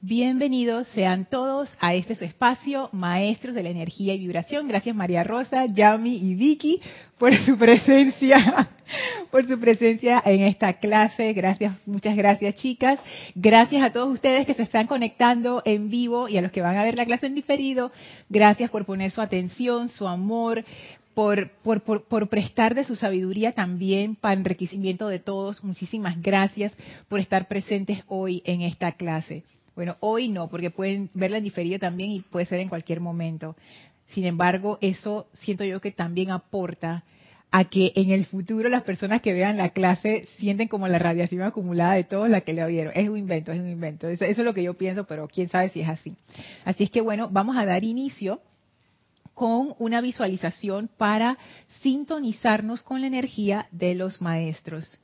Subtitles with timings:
[0.00, 4.68] Bienvenidos sean todos a este su espacio, Maestros de la Energía y Vibración.
[4.68, 6.80] Gracias María Rosa, Yami y Vicky
[7.18, 8.70] por su presencia,
[9.32, 11.32] por su presencia en esta clase.
[11.32, 13.00] Gracias, muchas gracias chicas.
[13.34, 16.76] Gracias a todos ustedes que se están conectando en vivo y a los que van
[16.76, 17.90] a ver la clase en diferido.
[18.28, 20.64] Gracias por poner su atención, su amor,
[21.12, 25.64] por, por, por, por, prestar de su sabiduría también para enriquecimiento de todos.
[25.64, 26.72] Muchísimas gracias
[27.08, 29.42] por estar presentes hoy en esta clase.
[29.78, 33.54] Bueno, hoy no, porque pueden verla en diferido también y puede ser en cualquier momento.
[34.08, 37.04] Sin embargo, eso siento yo que también aporta
[37.52, 41.42] a que en el futuro las personas que vean la clase sienten como la radiación
[41.42, 42.92] acumulada de todos la que le vieron.
[42.96, 44.08] Es un invento, es un invento.
[44.08, 46.16] Eso, eso es lo que yo pienso, pero quién sabe si es así.
[46.64, 48.40] Así es que bueno, vamos a dar inicio
[49.32, 51.38] con una visualización para
[51.82, 55.00] sintonizarnos con la energía de los maestros.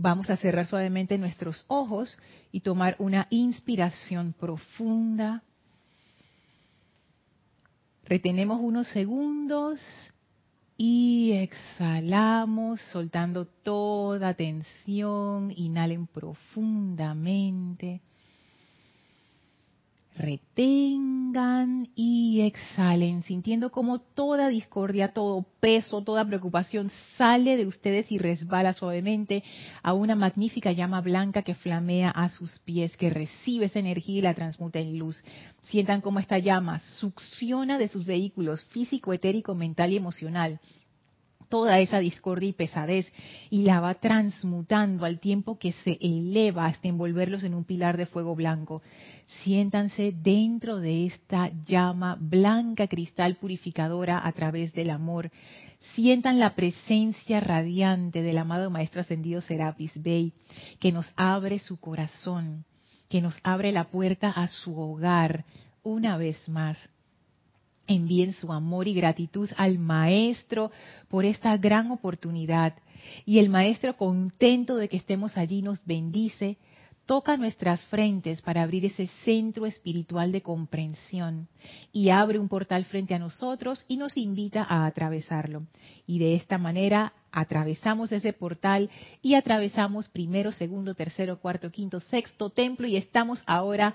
[0.00, 2.16] Vamos a cerrar suavemente nuestros ojos
[2.52, 5.42] y tomar una inspiración profunda.
[8.04, 9.80] Retenemos unos segundos
[10.76, 15.52] y exhalamos soltando toda tensión.
[15.56, 18.00] Inhalen profundamente
[20.18, 28.18] retengan y exhalen, sintiendo como toda discordia, todo peso, toda preocupación sale de ustedes y
[28.18, 29.42] resbala suavemente
[29.82, 34.22] a una magnífica llama blanca que flamea a sus pies, que recibe esa energía y
[34.22, 35.22] la transmuta en luz.
[35.62, 40.60] Sientan cómo esta llama succiona de sus vehículos físico, etérico, mental y emocional
[41.48, 43.10] toda esa discordia y pesadez
[43.50, 48.06] y la va transmutando al tiempo que se eleva hasta envolverlos en un pilar de
[48.06, 48.82] fuego blanco.
[49.42, 55.30] Siéntanse dentro de esta llama blanca cristal purificadora a través del amor.
[55.94, 60.32] Sientan la presencia radiante del amado Maestro Ascendido Serapis Bey,
[60.80, 62.64] que nos abre su corazón,
[63.08, 65.44] que nos abre la puerta a su hogar
[65.82, 66.78] una vez más
[67.88, 70.70] envíen su amor y gratitud al Maestro
[71.08, 72.74] por esta gran oportunidad.
[73.24, 76.58] Y el Maestro, contento de que estemos allí, nos bendice,
[77.06, 81.48] toca nuestras frentes para abrir ese centro espiritual de comprensión
[81.90, 85.62] y abre un portal frente a nosotros y nos invita a atravesarlo.
[86.06, 88.90] Y de esta manera atravesamos ese portal
[89.22, 93.94] y atravesamos primero, segundo, tercero, cuarto, quinto, sexto templo y estamos ahora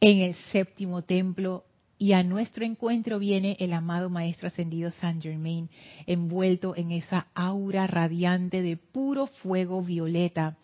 [0.00, 1.64] en el séptimo templo
[1.98, 5.68] y a nuestro encuentro viene el amado Maestro Ascendido Saint Germain,
[6.06, 10.56] envuelto en esa aura radiante de puro fuego violeta.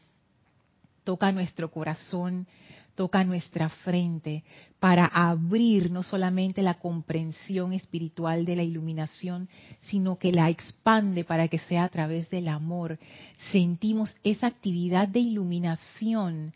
[1.05, 2.47] Toca nuestro corazón,
[2.95, 4.43] toca nuestra frente
[4.81, 9.49] para abrir no solamente la comprensión espiritual de la iluminación,
[9.83, 12.99] sino que la expande para que sea a través del amor.
[13.53, 16.53] Sentimos esa actividad de iluminación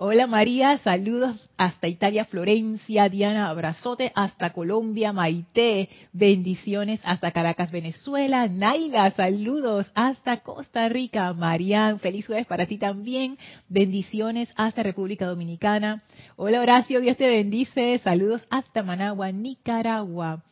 [0.05, 8.49] Hola María, saludos hasta Italia, Florencia, Diana, abrazote hasta Colombia, Maite, bendiciones hasta Caracas, Venezuela,
[8.49, 13.39] Naila, saludos hasta Costa Rica, Marian, feliz jueves para ti también,
[13.69, 16.03] bendiciones hasta República Dominicana.
[16.35, 20.43] Hola Horacio, Dios te bendice, saludos hasta Managua, Nicaragua.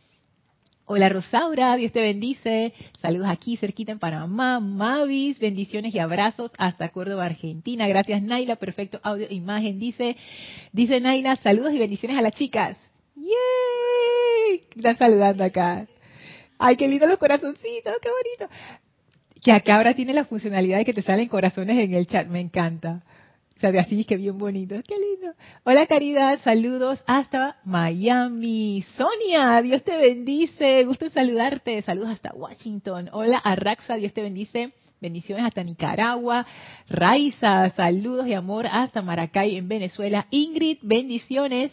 [0.92, 2.74] Hola Rosaura, Dios te bendice.
[2.98, 4.58] Saludos aquí cerquita en Panamá.
[4.58, 7.86] Mavis, bendiciones y abrazos hasta Córdoba, Argentina.
[7.86, 9.78] Gracias Naila, perfecto audio imagen.
[9.78, 10.16] Dice,
[10.72, 12.76] dice Naila, saludos y bendiciones a las chicas.
[13.14, 14.62] ¡Yay!
[14.74, 15.86] Están saludando acá.
[16.58, 18.52] Ay, qué lindo los corazoncitos, qué bonito.
[19.44, 22.40] Que acá ahora tiene la funcionalidad de que te salen corazones en el chat, me
[22.40, 23.04] encanta.
[23.60, 24.74] Sea, de así que bien bonito.
[24.88, 25.34] Qué lindo.
[25.64, 28.82] Hola Caridad, saludos hasta Miami.
[28.96, 30.82] Sonia, Dios te bendice.
[30.84, 31.82] Gusto en saludarte.
[31.82, 33.10] Saludos hasta Washington.
[33.12, 34.72] Hola Arraxa, Dios te bendice.
[35.02, 36.46] Bendiciones hasta Nicaragua.
[36.88, 40.26] Raiza, saludos y amor hasta Maracay en Venezuela.
[40.30, 41.70] Ingrid, bendiciones.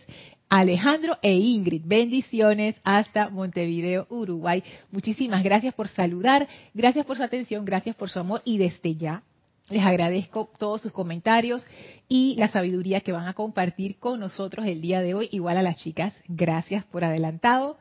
[0.49, 4.61] Alejandro e Ingrid, bendiciones hasta Montevideo, Uruguay.
[4.91, 9.23] Muchísimas gracias por saludar, gracias por su atención, gracias por su amor y desde ya
[9.69, 11.65] les agradezco todos sus comentarios
[12.07, 15.29] y la sabiduría que van a compartir con nosotros el día de hoy.
[15.31, 17.77] Igual a las chicas, gracias por adelantado,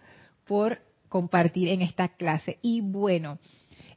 [0.47, 2.59] por compartir en esta clase.
[2.63, 3.39] Y bueno,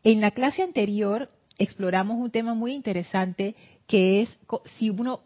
[0.04, 3.56] en la clase anterior exploramos un tema muy interesante
[3.88, 4.38] que es
[4.78, 5.22] si uno,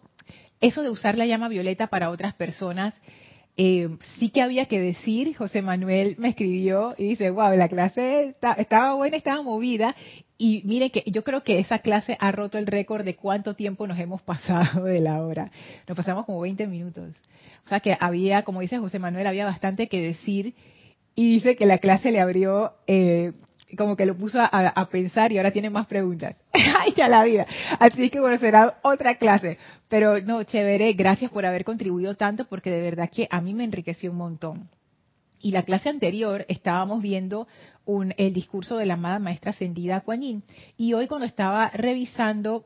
[0.61, 2.99] eso de usar la llama violeta para otras personas,
[3.55, 8.35] eh, sí que había que decir, José Manuel me escribió y dice, wow, la clase
[8.57, 9.95] estaba buena, estaba movida.
[10.43, 13.87] Y mire que yo creo que esa clase ha roto el récord de cuánto tiempo
[13.87, 15.49] nos hemos pasado de la hora.
[15.87, 17.15] Nos pasamos como 20 minutos.
[17.65, 20.53] O sea que había, como dice José Manuel, había bastante que decir.
[21.15, 23.31] Y dice que la clase le abrió eh,
[23.77, 26.35] como que lo puso a, pensar y ahora tiene más preguntas.
[26.51, 27.47] ¡Ay, ya la vida!
[27.79, 29.57] Así que bueno, será otra clase.
[29.87, 33.63] Pero no, chévere, gracias por haber contribuido tanto porque de verdad que a mí me
[33.63, 34.69] enriqueció un montón.
[35.43, 37.49] Y la clase anterior estábamos viendo
[37.83, 40.41] un, el discurso de la amada maestra ascendida Kuan
[40.77, 42.65] Y hoy cuando estaba revisando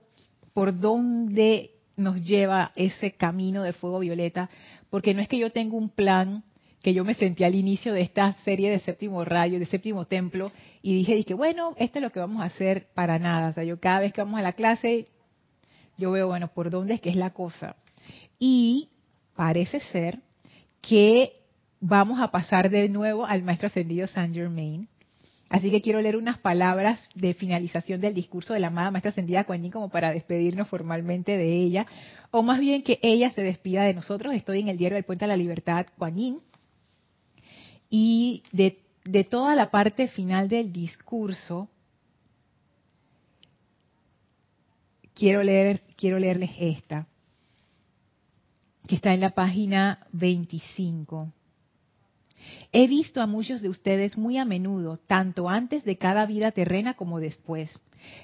[0.53, 4.51] por dónde nos lleva ese camino de fuego violeta,
[4.91, 6.43] porque no es que yo tenga un plan
[6.83, 10.51] que yo me sentí al inicio de esta serie de séptimo rayo, de séptimo templo,
[10.83, 13.49] y dije, dije, bueno, esto es lo que vamos a hacer para nada.
[13.49, 15.07] O sea, yo cada vez que vamos a la clase,
[15.97, 17.75] yo veo, bueno, por dónde es que es la cosa.
[18.37, 18.89] Y
[19.35, 20.19] parece ser
[20.79, 21.33] que
[21.79, 24.87] vamos a pasar de nuevo al maestro ascendido Saint Germain.
[25.49, 29.45] Así que quiero leer unas palabras de finalización del discurso de la amada maestra ascendida
[29.45, 31.87] Kuan como para despedirnos formalmente de ella,
[32.31, 34.33] o más bien que ella se despida de nosotros.
[34.33, 36.41] Estoy en el diario del Puente a la Libertad, Kuan
[37.89, 41.69] y de, de toda la parte final del discurso,
[45.13, 47.07] quiero, leer, quiero leerles esta,
[48.85, 51.31] que está en la página 25.
[52.71, 56.95] He visto a muchos de ustedes muy a menudo, tanto antes de cada vida terrena
[56.95, 57.71] como después.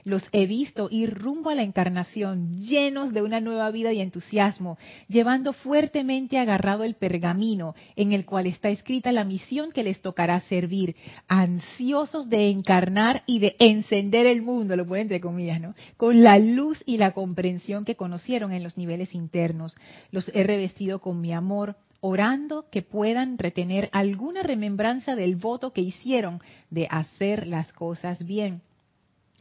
[0.04, 4.78] Los he visto ir rumbo a la encarnación, llenos de una nueva vida y entusiasmo,
[5.08, 10.40] llevando fuertemente agarrado el pergamino en el cual está escrita la misión que les tocará
[10.42, 10.96] servir,
[11.28, 15.76] ansiosos de encarnar y de encender el mundo, lo pueden entre comillas, ¿no?
[15.98, 19.76] Con la luz y la comprensión que conocieron en los niveles internos.
[20.12, 25.80] Los he revestido con mi amor, orando que puedan retener alguna remembranza del voto que
[25.80, 28.62] hicieron de hacer las cosas bien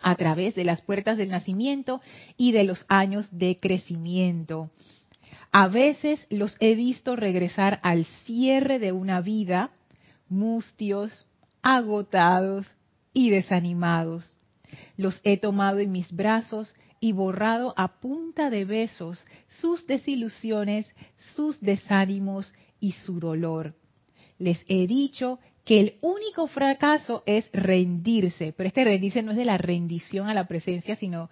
[0.00, 2.00] a través de las puertas del nacimiento
[2.36, 4.70] y de los años de crecimiento.
[5.50, 9.70] A veces los he visto regresar al cierre de una vida
[10.28, 11.26] mustios,
[11.62, 12.70] agotados
[13.12, 14.38] y desanimados.
[14.96, 19.26] Los he tomado en mis brazos y borrado a punta de besos
[19.60, 20.88] sus desilusiones,
[21.34, 23.74] sus desánimos y su dolor.
[24.38, 29.44] Les he dicho que el único fracaso es rendirse, pero este rendirse no es de
[29.44, 31.28] la rendición a la presencia, sino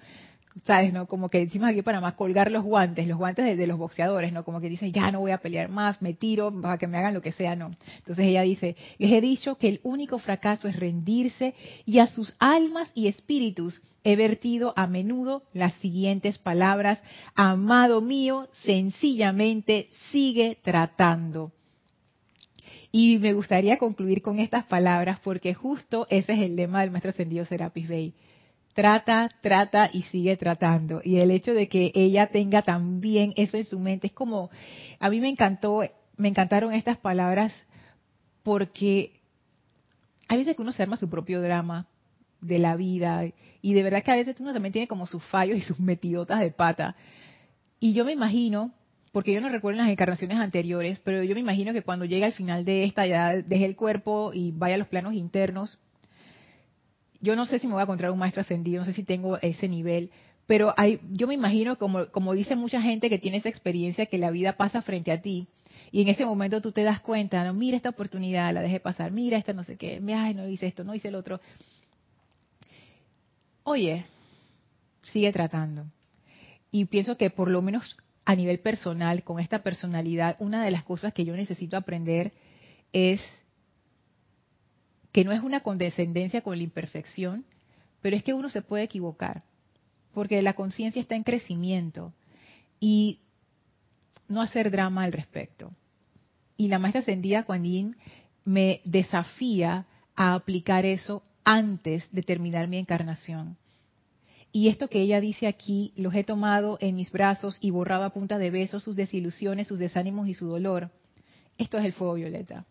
[0.67, 0.93] ¿sabes?
[0.93, 1.07] ¿no?
[1.07, 4.45] Como que decimos aquí para más colgar los guantes, los guantes de, los boxeadores, ¿no?
[4.45, 7.15] Como que dicen, ya no voy a pelear más, me tiro para que me hagan
[7.15, 7.71] lo que sea, no.
[7.99, 11.55] Entonces ella dice, les he dicho que el único fracaso es rendirse
[11.87, 17.03] y a sus almas y espíritus he vertido a menudo las siguientes palabras,
[17.35, 21.53] amado mío, sencillamente sigue tratando.
[22.93, 27.11] Y me gustaría concluir con estas palabras porque justo ese es el lema del maestro
[27.11, 28.15] ascendido Serapis Bey
[28.75, 31.01] trata, trata y sigue tratando.
[31.05, 34.51] Y el hecho de que ella tenga también eso en su mente es como,
[34.99, 35.83] a mí me encantó,
[36.17, 37.53] me encantaron estas palabras
[38.43, 39.21] porque
[40.29, 41.87] hay veces que uno se arma su propio drama
[42.41, 43.25] de la vida
[43.61, 46.41] y de verdad que a veces uno también tiene como sus fallos y sus metidotas
[46.41, 46.97] de pata.
[47.79, 48.73] Y yo me imagino,
[49.13, 52.33] porque yo no recuerdo las encarnaciones anteriores, pero yo me imagino que cuando llega al
[52.33, 55.79] final de esta ya deje el cuerpo y vaya a los planos internos,
[57.21, 59.39] yo no sé si me voy a encontrar un maestro ascendido, no sé si tengo
[59.41, 60.11] ese nivel,
[60.47, 64.19] pero hay, yo me imagino, como, como dice mucha gente que tiene esa experiencia, que
[64.19, 65.47] la vida pasa frente a ti
[65.93, 69.13] Y en ese momento tú te das cuenta, no, mira esta oportunidad, la dejé pasar,
[69.13, 71.41] mira esta no sé qué, ay, no hice esto, no hice el otro.
[73.63, 74.07] Oye,
[75.03, 75.85] sigue tratando.
[76.73, 80.85] Y pienso que por lo menos a nivel personal, con esta personalidad, una de las
[80.85, 82.33] cosas que yo necesito aprender
[82.93, 83.21] es
[85.13, 87.45] que no es una condescendencia con la imperfección,
[88.01, 89.43] pero es que uno se puede equivocar,
[90.15, 92.13] porque la conciencia está en crecimiento
[92.79, 93.21] y
[94.29, 95.73] no hacer drama al respecto.
[96.57, 97.97] Y la maestra ascendida Kuan Yin
[98.45, 103.57] me desafía a aplicar eso antes de terminar mi encarnación.
[104.53, 108.11] Y esto que ella dice aquí, los he tomado en mis brazos y borrado a
[108.11, 110.91] punta de besos sus desilusiones, sus desánimos y su dolor.
[111.57, 112.67] Esto es el fuego violeta.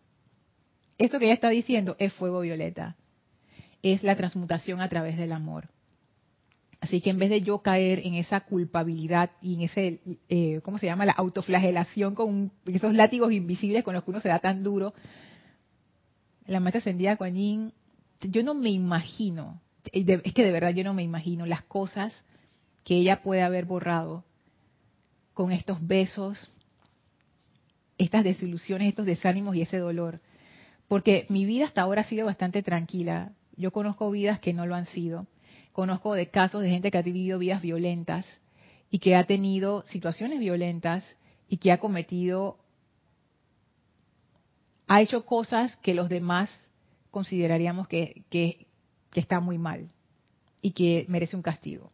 [1.00, 2.96] Esto que ella está diciendo es fuego violeta.
[3.82, 5.68] Es la transmutación a través del amor.
[6.80, 10.78] Así que en vez de yo caer en esa culpabilidad y en ese, eh, ¿cómo
[10.78, 11.04] se llama?
[11.04, 14.94] La autoflagelación con esos látigos invisibles con los que uno se da tan duro,
[16.46, 17.72] la maestra ascendida Kuan Yin,
[18.22, 19.60] yo no me imagino
[19.92, 22.24] es que de verdad yo no me imagino las cosas
[22.84, 24.24] que ella puede haber borrado
[25.34, 26.50] con estos besos,
[27.98, 30.20] estas desilusiones, estos desánimos y ese dolor.
[30.90, 33.30] Porque mi vida hasta ahora ha sido bastante tranquila.
[33.54, 35.24] Yo conozco vidas que no lo han sido.
[35.70, 38.26] Conozco de casos de gente que ha vivido vidas violentas
[38.90, 41.04] y que ha tenido situaciones violentas
[41.48, 42.58] y que ha cometido,
[44.88, 46.50] ha hecho cosas que los demás
[47.12, 48.66] consideraríamos que,
[49.14, 49.92] está muy mal
[50.60, 51.92] y que merece un castigo.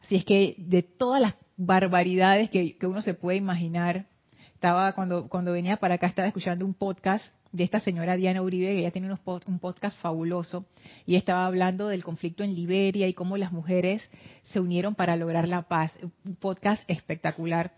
[0.00, 4.06] Así es que de todas las barbaridades que, uno se puede imaginar,
[4.54, 8.66] estaba cuando, cuando venía para acá, estaba escuchando un podcast de esta señora Diana Uribe,
[8.68, 10.64] que ella tiene un podcast fabuloso,
[11.06, 14.08] y estaba hablando del conflicto en Liberia y cómo las mujeres
[14.44, 15.92] se unieron para lograr la paz.
[16.24, 17.72] Un podcast espectacular.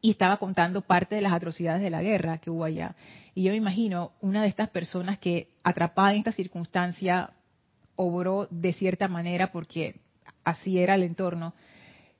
[0.00, 2.94] Y estaba contando parte de las atrocidades de la guerra que hubo allá.
[3.34, 7.32] Y yo me imagino una de estas personas que atrapada en esta circunstancia
[7.96, 9.96] obró de cierta manera porque
[10.44, 11.54] así era el entorno.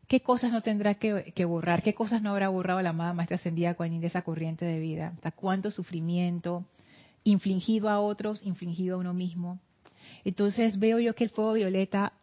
[0.08, 1.82] ¿Qué cosas no tendrá que, borrar?
[1.82, 5.12] ¿Qué cosas no habrá borrado la amada maestra ascendida Kuan de esa corriente de vida?
[5.16, 6.64] ¿Hasta cuánto sufrimiento
[7.24, 9.60] infligido a otros, infligido a uno mismo?
[10.24, 12.14] Entonces veo yo que el fuego violeta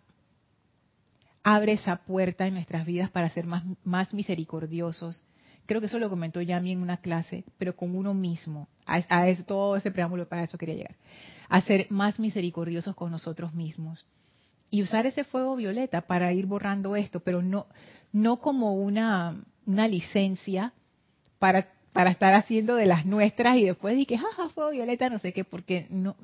[1.44, 5.22] abre esa puerta en nuestras vidas para ser más, misericordiosos.
[5.68, 8.68] Creo que eso lo comentó Yami en una clase, pero con uno mismo.
[8.88, 10.96] A eso, todo ese preámbulo para eso quería llegar
[11.50, 14.06] a ser más misericordiosos con nosotros mismos.
[14.70, 17.68] Y usar ese fuego violeta para ir borrando esto, pero no,
[18.12, 20.74] no como una, una licencia
[21.40, 25.20] para, para estar haciendo de las nuestras y después de que, jaja, fuego violeta, no
[25.20, 26.16] sé qué, porque no.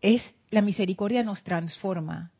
[0.00, 2.30] Es la misericordia nos transforma.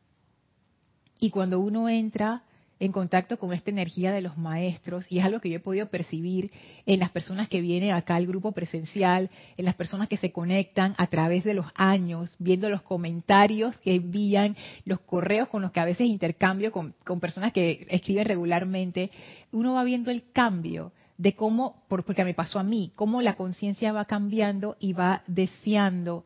[1.19, 2.43] Y cuando uno entra
[2.79, 5.87] en contacto con esta energía de los maestros y es algo que yo he podido
[5.87, 6.51] percibir
[6.85, 10.93] en las personas que vienen acá al grupo presencial, en las personas que se conectan
[10.97, 14.55] a través de los años, viendo los comentarios que envían,
[14.85, 19.11] los correos con los que a veces intercambio con, con personas que escriben regularmente,
[19.51, 23.91] uno va viendo el cambio de cómo, porque me pasó a mí, cómo la conciencia
[23.91, 26.25] va cambiando y va deseando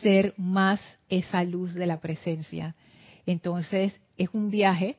[0.00, 2.74] ser más esa luz de la presencia.
[3.26, 4.96] Entonces, es un viaje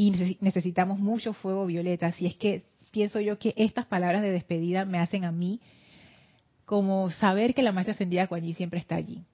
[0.00, 2.06] y necesitamos mucho fuego violeta.
[2.06, 2.62] Así es que
[2.92, 5.60] pienso yo que estas palabras de despedida me hacen a mí
[6.64, 9.24] como saber que la maestra ascendida Kuan siempre está allí.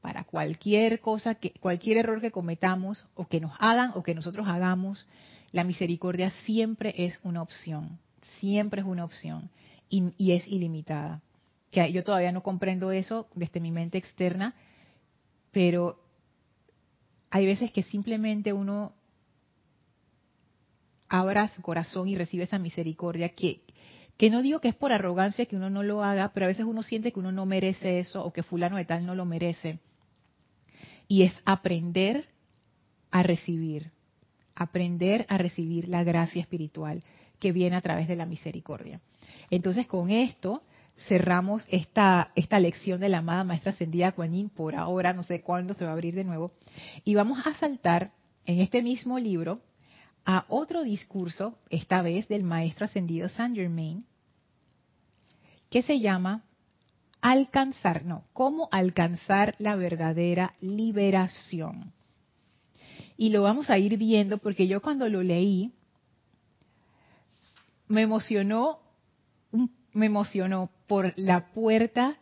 [0.00, 4.48] Para cualquier cosa, que, cualquier error que cometamos o que nos hagan o que nosotros
[4.48, 5.06] hagamos,
[5.52, 8.00] la misericordia siempre es una opción.
[8.40, 9.50] Siempre es una opción
[9.88, 11.22] y, y es ilimitada.
[11.70, 14.54] Que yo todavía no comprendo eso desde mi mente externa,
[15.52, 16.00] pero
[17.30, 18.94] hay veces que simplemente uno
[21.08, 23.62] abra su corazón y recibe esa misericordia que,
[24.16, 26.64] que no digo que es por arrogancia que uno no lo haga, pero a veces
[26.64, 29.78] uno siente que uno no merece eso o que fulano de tal no lo merece.
[31.06, 32.26] Y es aprender
[33.10, 33.90] a recibir,
[34.54, 37.02] aprender a recibir la gracia espiritual
[37.38, 39.00] que viene a través de la misericordia.
[39.50, 40.62] Entonces con esto
[41.06, 45.74] cerramos esta, esta lección de la amada maestra ascendida Kuan por ahora, no sé cuándo
[45.74, 46.52] se va a abrir de nuevo,
[47.04, 48.10] y vamos a saltar
[48.44, 49.60] en este mismo libro
[50.28, 54.04] a otro discurso, esta vez del maestro ascendido Saint Germain,
[55.70, 56.44] que se llama
[57.22, 61.94] Alcanzar, no, cómo alcanzar la verdadera liberación.
[63.16, 65.72] Y lo vamos a ir viendo porque yo cuando lo leí
[67.86, 68.80] me emocionó,
[69.94, 72.18] me emocionó por la puerta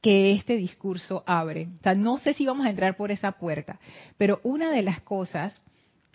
[0.00, 1.68] que este discurso abre.
[1.78, 3.78] O sea, no sé si vamos a entrar por esa puerta,
[4.18, 5.62] pero una de las cosas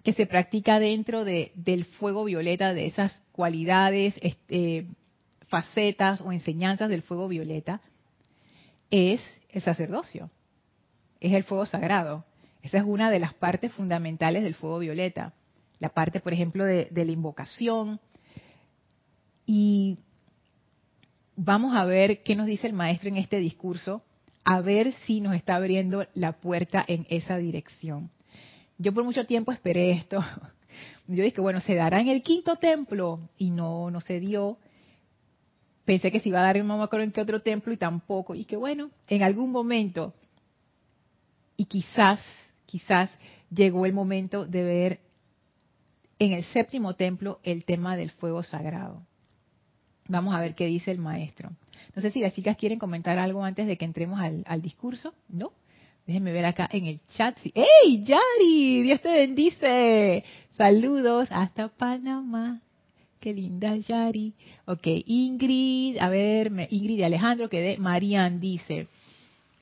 [0.08, 4.88] que se practica dentro de, del fuego violeta, de esas cualidades, este,
[5.50, 7.82] facetas o enseñanzas del fuego violeta
[8.90, 10.32] es el sacerdocio,
[11.20, 12.24] es el fuego sagrado.
[12.62, 15.34] Esa es una de las partes fundamentales del fuego violeta.
[15.80, 18.00] La parte, por ejemplo, de, la invocación.
[19.46, 19.98] Y
[21.36, 24.04] vamos a ver qué nos dice el maestro en este discurso,
[24.46, 28.10] a ver si nos está abriendo la puerta en esa dirección.
[28.78, 30.20] Yo por mucho tiempo esperé esto.
[31.08, 34.58] Yo dije, bueno, se dará en el quinto templo y no, no se dio.
[35.86, 38.36] Pensé que se iba a dar en no en qué otro templo y tampoco.
[38.36, 40.14] Y que bueno, en algún momento,
[41.56, 42.22] y quizás,
[42.66, 43.18] quizás
[43.50, 45.00] llegó el momento de ver
[46.20, 49.02] en el séptimo templo el tema del fuego sagrado.
[50.10, 51.52] Vamos a ver qué dice el maestro.
[51.96, 55.14] No sé si las chicas quieren comentar algo antes de que entremos al, al discurso,
[55.30, 55.54] ¿no?
[56.08, 57.38] Déjenme ver acá en el chat.
[57.54, 58.82] ¡Ey, Yari!
[58.82, 60.24] Dios te bendice.
[60.54, 62.62] Saludos hasta Panamá.
[63.20, 64.34] Qué linda Yari.
[64.66, 68.88] Ok, Ingrid, a ver, Ingrid y Alejandro, que de Marian dice.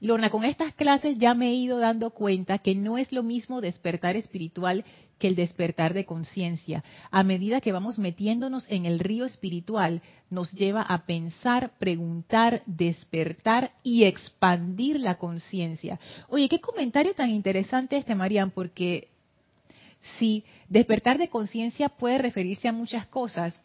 [0.02, 3.62] Lorna, con estas clases ya me he ido dando cuenta que no es lo mismo
[3.62, 4.84] despertar espiritual
[5.18, 6.84] que el despertar de conciencia.
[7.12, 13.72] A medida que vamos metiéndonos en el río espiritual, nos lleva a pensar, preguntar, despertar
[13.84, 16.00] y expandir la conciencia.
[16.28, 19.08] Oye, qué comentario tan interesante este, Marian, porque
[20.20, 23.62] si despertar de conciencia puede referirse a muchas cosas.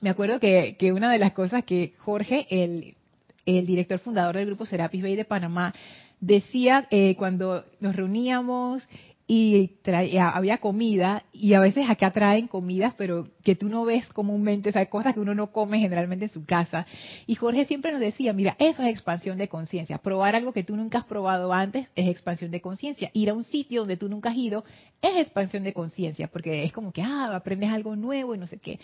[0.00, 2.96] Me acuerdo que, una de las cosas que Jorge, el,
[3.44, 5.74] director fundador del grupo Serapis Bay de Panamá,
[6.20, 8.82] decía eh, cuando nos reuníamos
[9.26, 9.78] y
[10.18, 14.72] había comida y a veces acá traen comidas pero que tú no ves comúnmente, o
[14.72, 16.86] sea, cosas que uno no come generalmente en su casa.
[17.26, 19.98] Y Jorge siempre nos decía, mira, eso es expansión de conciencia.
[19.98, 23.10] Probar algo que tú nunca has probado antes es expansión de conciencia.
[23.14, 24.64] Ir a un sitio donde tú nunca has ido
[25.00, 28.58] es expansión de conciencia, porque es como que, ah, aprendes algo nuevo y no sé
[28.58, 28.80] qué.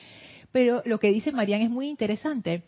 [0.50, 2.62] Pero lo que dice Marian es muy interesante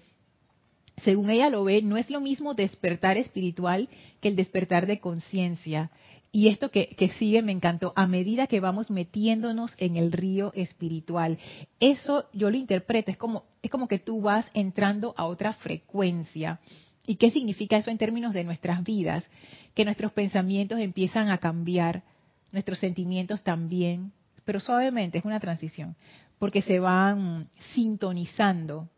[1.04, 3.88] según ella lo ve, no es lo mismo despertar espiritual
[4.20, 5.90] que el despertar de conciencia.
[6.32, 11.38] Y esto que, sigue me encantó, a medida que vamos metiéndonos en el río espiritual.
[11.80, 16.60] Eso yo lo interpreto, es como, es como que tú vas entrando a otra frecuencia.
[17.04, 19.28] ¿Y qué significa eso en términos de nuestras vidas?
[19.74, 22.04] Que nuestros pensamientos empiezan a cambiar,
[22.52, 24.12] nuestros sentimientos también,
[24.44, 25.96] pero suavemente es una transición,
[26.38, 28.88] porque se van sintonizando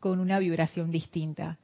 [0.00, 1.58] con una vibración distinta.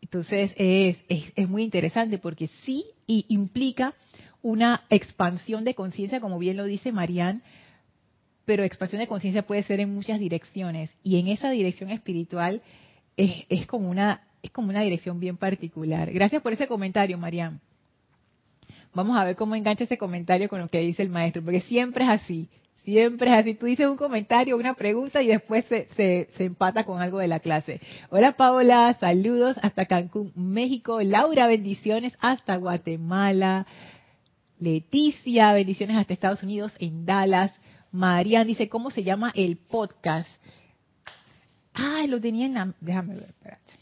[0.00, 3.94] Entonces es, muy interesante porque sí y implica
[4.42, 7.42] una expansión de conciencia, como bien lo dice Marían,
[8.44, 12.60] pero expansión de conciencia puede ser en muchas direcciones y en esa dirección espiritual
[13.16, 16.12] es, como una es como una dirección bien particular.
[16.12, 17.60] Gracias por ese comentario, Marían.
[18.92, 22.04] Vamos a ver cómo engancha ese comentario con lo que dice el maestro, porque siempre
[22.04, 22.48] es así.
[22.84, 23.54] Siempre es así.
[23.54, 27.40] Tú dices un comentario, una pregunta y después se, se, empata con algo de la
[27.40, 27.80] clase.
[28.10, 31.00] Hola Paola, saludos hasta Cancún, México.
[31.00, 33.66] Laura, bendiciones hasta Guatemala.
[34.58, 37.54] Leticia, bendiciones hasta Estados Unidos, en Dallas.
[37.90, 40.28] Marian dice, ¿cómo se llama el podcast?
[41.72, 42.74] Ah, lo tenía en la...
[42.80, 43.72] Déjame ver, espérate.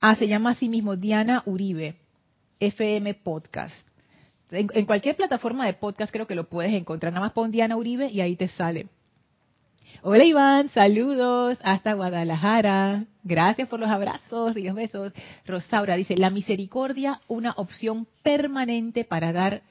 [0.00, 1.94] Ah, se llama así mismo Diana Uribe,
[2.58, 3.91] FM Podcast.
[4.52, 7.10] En, cualquier plataforma de podcast creo que lo puedes encontrar.
[7.10, 8.86] Nada más pon Diana Uribe y ahí te sale.
[10.02, 13.06] Hola Iván, saludos hasta Guadalajara.
[13.24, 15.14] Gracias por los abrazos y los besos.
[15.46, 19.62] Rosaura dice, la misericordia, una opción permanente para dar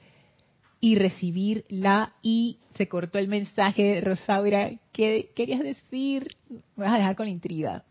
[0.80, 4.72] y recibir la y se cortó el mensaje, Rosaura.
[4.90, 6.34] ¿Qué querías decir?
[6.74, 7.84] Me vas a dejar con intriga.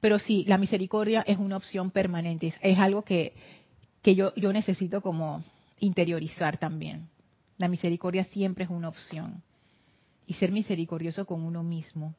[0.00, 2.54] Pero sí, la misericordia es una opción permanente.
[2.60, 3.34] Es algo que,
[4.02, 5.44] que yo, yo necesito como
[5.78, 7.08] interiorizar también.
[7.58, 9.42] La misericordia siempre es una opción.
[10.26, 12.14] Y ser misericordioso con uno mismo.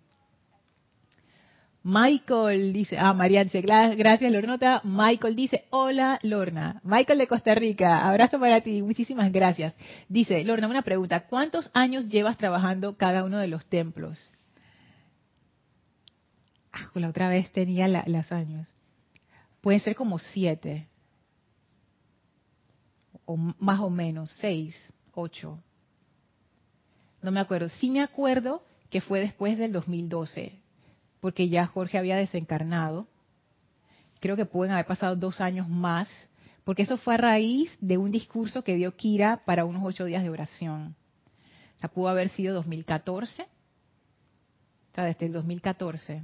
[1.88, 4.82] Michael dice, ah, María dice, gracias Lornota.
[4.84, 6.82] Michael dice, hola Lorna.
[6.84, 9.76] Michael de Costa Rica, abrazo para ti, muchísimas gracias.
[10.10, 14.32] Dice, Lorna, una pregunta, ¿cuántos años llevas trabajando cada uno de los templos?
[16.74, 18.68] Ah, la otra vez tenía las años.
[19.62, 20.88] Pueden ser como siete
[23.26, 24.76] o más o menos, seis,
[25.14, 25.60] ocho.
[27.22, 27.70] No me acuerdo.
[27.70, 30.60] Sí me acuerdo que fue después del 2012,
[31.20, 33.08] porque ya Jorge había desencarnado.
[34.20, 36.08] Creo que pueden haber pasado dos años más,
[36.64, 40.24] porque eso fue a raíz de un discurso que dio Kira para unos ocho días
[40.24, 40.96] de oración.
[41.78, 43.48] O sea, pudo haber sido 2014, o
[44.96, 46.24] sea, desde el 2014,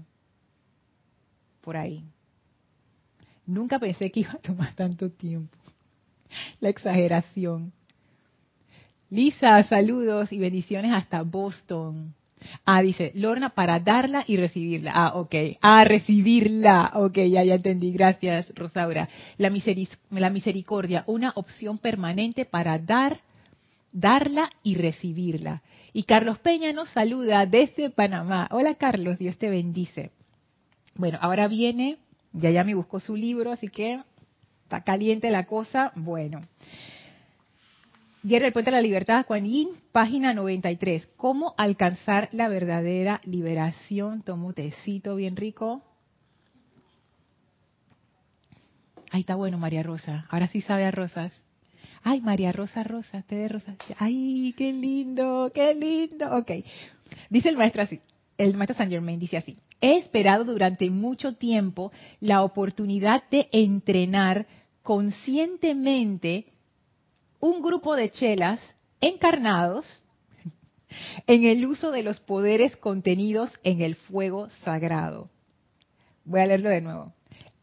[1.61, 2.05] por ahí.
[3.45, 5.57] Nunca pensé que iba a tomar tanto tiempo
[6.59, 7.73] la exageración.
[9.09, 12.13] Lisa, saludos y bendiciones hasta Boston.
[12.65, 14.91] Ah, dice, Lorna, para darla y recibirla.
[14.93, 15.35] Ah, ok.
[15.61, 16.91] Ah, recibirla.
[16.95, 17.91] Ok, ya, ya entendí.
[17.91, 19.09] Gracias, Rosaura.
[19.37, 19.51] La,
[20.11, 23.19] la misericordia, una opción permanente para dar,
[23.91, 25.61] darla y recibirla.
[25.93, 28.47] Y Carlos Peña nos saluda desde Panamá.
[28.51, 30.11] Hola, Carlos, Dios te bendice.
[30.95, 31.97] Bueno, ahora viene,
[32.33, 33.99] ya ya me buscó su libro, así que
[34.71, 35.91] está caliente la cosa.
[35.95, 36.39] Bueno.
[38.23, 41.09] Guerra del Puente de la Libertad, Juan Yin, página 93.
[41.17, 44.21] ¿Cómo alcanzar la verdadera liberación?
[44.21, 45.83] Tomo un tecito bien rico.
[49.09, 50.25] Ahí está bueno, María Rosa.
[50.29, 51.33] Ahora sí sabe a rosas.
[52.03, 53.75] Ay, María Rosa, Rosa, té de rosas.
[53.97, 56.33] Ay, qué lindo, qué lindo.
[56.37, 56.51] Ok.
[57.29, 57.99] Dice el maestro así,
[58.37, 59.57] el maestro Saint Germain dice así.
[59.81, 64.47] He esperado durante mucho tiempo la oportunidad de entrenar
[64.83, 66.45] conscientemente
[67.39, 68.59] un grupo de chelas
[68.99, 70.03] encarnados
[71.27, 75.29] en el uso de los poderes contenidos en el fuego sagrado.
[76.23, 77.13] Voy a leerlo de nuevo.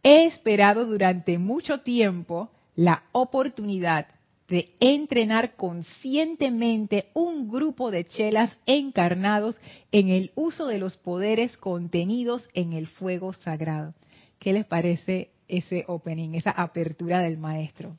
[0.03, 4.07] He esperado durante mucho tiempo la oportunidad
[4.49, 9.57] de entrenar conscientemente un grupo de chelas encarnados
[9.93, 13.95] en el uso de los poderes contenidos en el fuego sagrado.
[14.39, 17.97] ¿Qué les parece ese opening, esa apertura del maestro?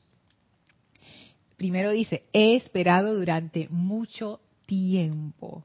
[1.60, 5.62] primero dice, he esperado durante mucho tiempo.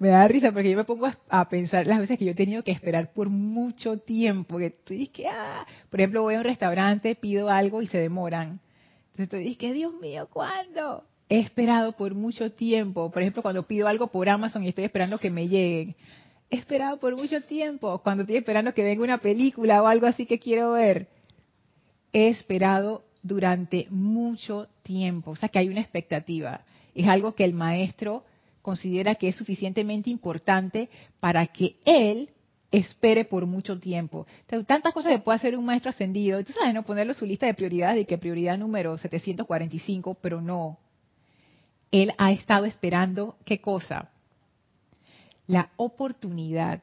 [0.00, 2.64] Me da risa porque yo me pongo a pensar las veces que yo he tenido
[2.64, 4.58] que esperar por mucho tiempo.
[4.58, 7.98] Que tú dices que, ah, por ejemplo, voy a un restaurante, pido algo y se
[7.98, 8.58] demoran.
[9.10, 11.04] Entonces tú dices que, Dios mío, ¿cuándo?
[11.28, 13.12] He esperado por mucho tiempo.
[13.12, 15.94] Por ejemplo, cuando pido algo por Amazon y estoy esperando que me lleguen.
[16.52, 18.02] He esperado por mucho tiempo.
[18.02, 21.08] Cuando estoy esperando que venga una película o algo así que quiero ver.
[22.12, 25.30] He esperado durante mucho tiempo.
[25.30, 26.60] O sea que hay una expectativa.
[26.94, 28.24] Es algo que el maestro
[28.60, 32.28] considera que es suficientemente importante para que él
[32.70, 34.26] espere por mucho tiempo.
[34.66, 36.38] Tantas cosas que puede hacer un maestro ascendido.
[36.38, 40.42] Entonces, sabes, no ponerlo en su lista de prioridades y que prioridad número 745, pero
[40.42, 40.78] no.
[41.90, 44.10] Él ha estado esperando, ¿qué cosa?
[45.46, 46.82] La oportunidad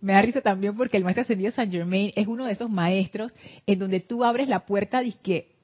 [0.00, 3.34] me da risa también porque el maestro ascendido San Germain es uno de esos maestros
[3.66, 5.56] en donde tú abres la puerta y que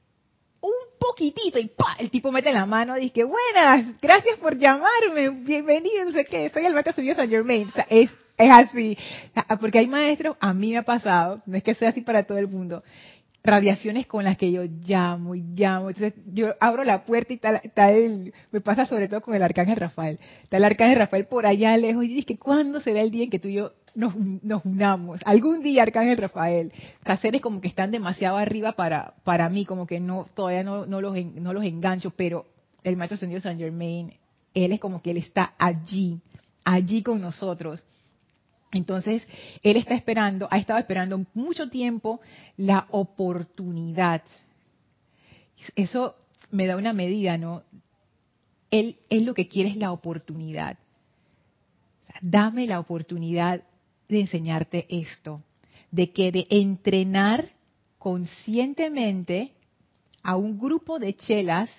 [0.61, 1.97] un poquitito y ¡pa!
[1.99, 6.51] el tipo mete la mano y que buenas, gracias por llamarme, bienvenido, no sé qué,
[6.51, 7.70] soy el maestro ascendido San Germain.
[7.88, 8.99] es, es así,
[9.61, 12.38] porque hay maestros, a mí me ha pasado, no es que sea así para todo
[12.38, 12.83] el mundo,
[13.44, 15.90] radiaciones con las que yo llamo y llamo.
[15.90, 17.88] Entonces yo abro la puerta y está, está
[18.50, 20.18] me pasa sobre todo con el arcángel Rafael.
[20.42, 23.30] Está el arcángel Rafael por allá lejos y dice que cuándo será el día en
[23.30, 24.14] que tú y yo nos,
[24.64, 25.20] unamos.
[25.26, 26.72] Algún día arcángel Rafael.
[27.02, 31.02] Cáceres como que están demasiado arriba para, para mí, como que no todavía no, no,
[31.02, 32.46] los, no los engancho, pero
[32.83, 34.14] el maestro ascendido Saint Germain,
[34.54, 36.20] él es como que él está allí,
[36.64, 37.85] allí con nosotros.
[38.74, 39.26] Entonces,
[39.62, 42.20] él está esperando, ha estado esperando mucho tiempo
[42.56, 44.22] la oportunidad.
[45.76, 46.16] Eso
[46.50, 47.62] me da una medida, ¿no?
[48.72, 50.76] Él, él lo que quiere es la oportunidad.
[52.20, 53.62] dame la oportunidad
[54.08, 55.42] de enseñarte esto,
[55.90, 57.50] de que de entrenar
[57.98, 59.52] conscientemente
[60.22, 61.70] a un grupo de chelas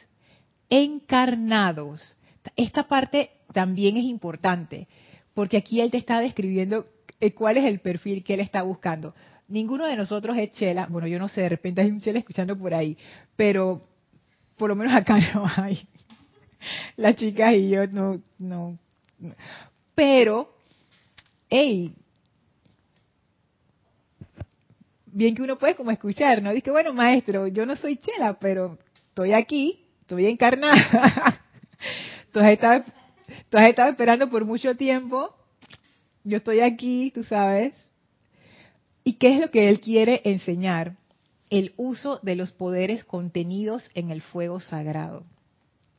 [0.69, 2.15] encarnados.
[2.55, 4.87] Esta parte también es importante
[5.35, 6.87] porque aquí él te está describiendo
[7.19, 9.13] eh, cuál es el perfil que él está buscando.
[9.47, 12.57] Ninguno de nosotros es chela, bueno, yo no sé, de repente hay un chela escuchando
[12.57, 12.97] por ahí,
[13.35, 13.87] pero
[14.57, 15.87] por lo menos acá no hay.
[16.95, 18.79] Las chicas y yo no, no.
[19.93, 20.57] Pero,
[21.49, 21.93] hey,
[25.05, 26.53] bien que uno puede como escuchar, ¿no?
[26.53, 31.41] Dice, bueno, maestro, yo no soy chela, pero estoy aquí, estoy encarnada.
[32.31, 32.83] tú estás
[33.49, 35.35] Tú has estado esperando por mucho tiempo.
[36.23, 37.73] Yo estoy aquí, tú sabes.
[39.03, 40.97] ¿Y qué es lo que él quiere enseñar?
[41.51, 45.23] El uso de los poderes contenidos en el fuego sagrado.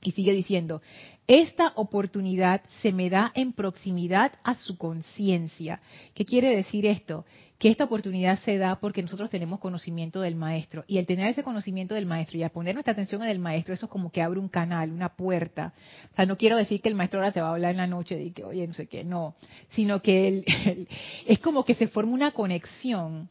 [0.02, 0.82] Y sigue diciendo,
[1.28, 5.80] esta oportunidad se me da en proximidad a su conciencia.
[6.14, 7.24] ¿Qué quiere decir esto?
[7.58, 10.84] Que esta oportunidad se da porque nosotros tenemos conocimiento del maestro.
[10.86, 13.74] Y al tener ese conocimiento del maestro y al poner nuestra atención en el maestro,
[13.74, 15.72] eso es como que abre un canal, una puerta.
[16.12, 17.86] O sea, no quiero decir que el maestro ahora te va a hablar en la
[17.88, 19.34] noche y que, oye, no sé qué, no.
[19.70, 20.88] Sino que él,
[21.26, 23.28] es como que se forma una conexión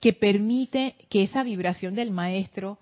[0.00, 2.78] que permite que esa vibración del maestro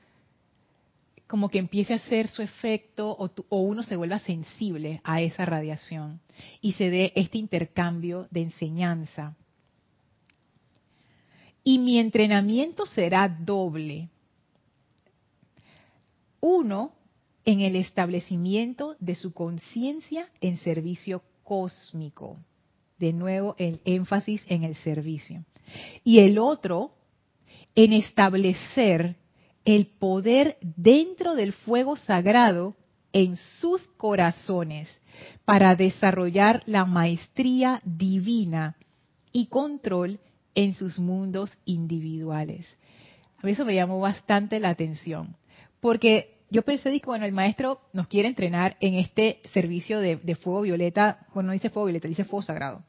[1.28, 5.44] como que empiece a hacer su efecto o, o, uno se vuelva sensible a esa
[5.44, 6.20] radiación
[6.60, 9.36] y se dé este intercambio de enseñanza.
[11.62, 14.08] Y mi entrenamiento será doble.
[16.40, 16.92] Uno
[17.44, 22.38] en el establecimiento de su conciencia en servicio cósmico.
[22.98, 25.44] De nuevo, el énfasis en el servicio.
[26.04, 26.92] Y el otro,
[27.74, 29.16] en establecer
[29.68, 32.74] el poder dentro del fuego sagrado
[33.12, 34.88] en sus corazones
[35.44, 38.76] para desarrollar la maestría divina
[39.31, 40.20] y control
[40.54, 42.66] en sus mundos individuales.
[43.37, 45.37] A mí eso me llamó bastante la atención,
[45.81, 50.62] porque yo pensé, que bueno, el maestro nos quiere entrenar en este servicio de, fuego
[50.62, 52.85] violeta, bueno, no dice fuego violeta, dice fuego sagrado,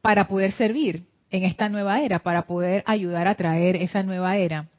[0.00, 4.70] para poder servir en esta nueva era, para poder ayudar a traer esa nueva era.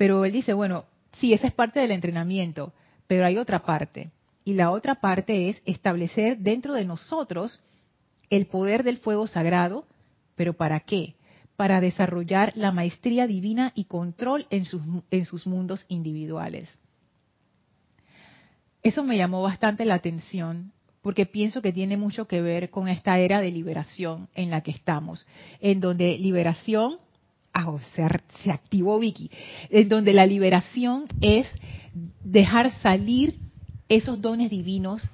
[0.00, 0.86] Pero él dice, bueno,
[1.18, 2.72] sí, esa es parte del entrenamiento,
[3.06, 4.10] pero hay otra parte.
[4.46, 7.60] Y la otra parte es establecer dentro de nosotros
[8.30, 9.84] el poder del fuego sagrado,
[10.36, 11.16] pero ¿para qué?
[11.56, 16.80] para desarrollar la maestría divina y control en sus, en sus mundos individuales.
[18.82, 23.18] Eso me llamó bastante la atención porque pienso que tiene mucho que ver con esta
[23.18, 25.26] era de liberación en la que estamos,
[25.60, 26.96] en donde liberación,
[27.52, 28.06] ah, se,
[28.42, 29.30] se activó Vicky,
[29.70, 31.46] en donde la liberación es
[32.22, 33.36] dejar salir
[33.88, 35.10] esos dones divinos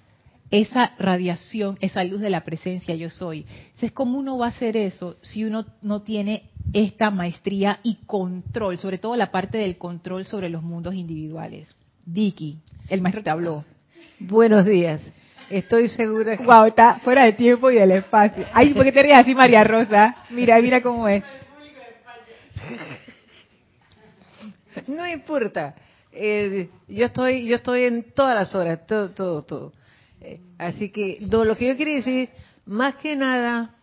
[0.50, 3.46] esa radiación, esa luz de la presencia yo soy.
[3.64, 8.78] Entonces, ¿cómo uno va a hacer eso si uno no tiene esta maestría y control,
[8.78, 11.74] sobre todo la parte del control sobre los mundos individuales?
[12.04, 13.64] Vicky, el maestro te habló.
[14.20, 15.00] Buenos días.
[15.50, 16.44] Estoy segura que...
[16.44, 18.46] Wow, está fuera de tiempo y del espacio.
[18.52, 20.16] Ay, ¿por qué te rías así, María Rosa?
[20.30, 21.22] Mira, mira cómo es.
[24.88, 25.74] No importa.
[26.12, 29.72] Eh, yo estoy yo estoy en todas las horas, todo, todo, todo.
[30.20, 32.30] Eh, así que lo que yo quería decir,
[32.64, 33.74] más que nada,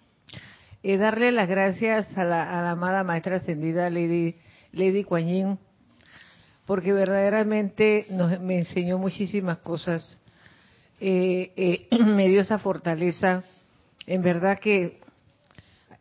[0.82, 4.36] es darle las gracias a la, amada maestra ascendida Lady,
[4.74, 5.58] Lady Kuan
[6.66, 8.06] porque verdaderamente
[8.42, 10.20] me enseñó muchísimas cosas,
[11.00, 13.44] eh, eh, me dio esa fortaleza,
[14.06, 15.00] en verdad que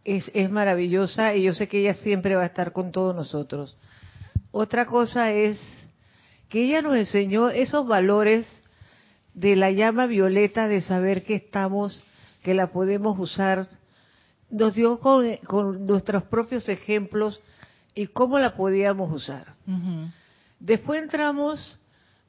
[0.05, 3.77] es, es maravillosa y yo sé que ella siempre va a estar con todos nosotros.
[4.53, 5.59] Otra cosa es
[6.51, 8.47] que ella nos enseñó esos valores
[9.33, 12.05] de la llama violeta de saber que estamos,
[12.43, 13.69] que la podemos usar,
[14.51, 15.39] nos dio con,
[15.87, 17.41] nuestros propios ejemplos
[17.95, 19.55] y cómo la podíamos usar.
[20.61, 21.81] Después entramos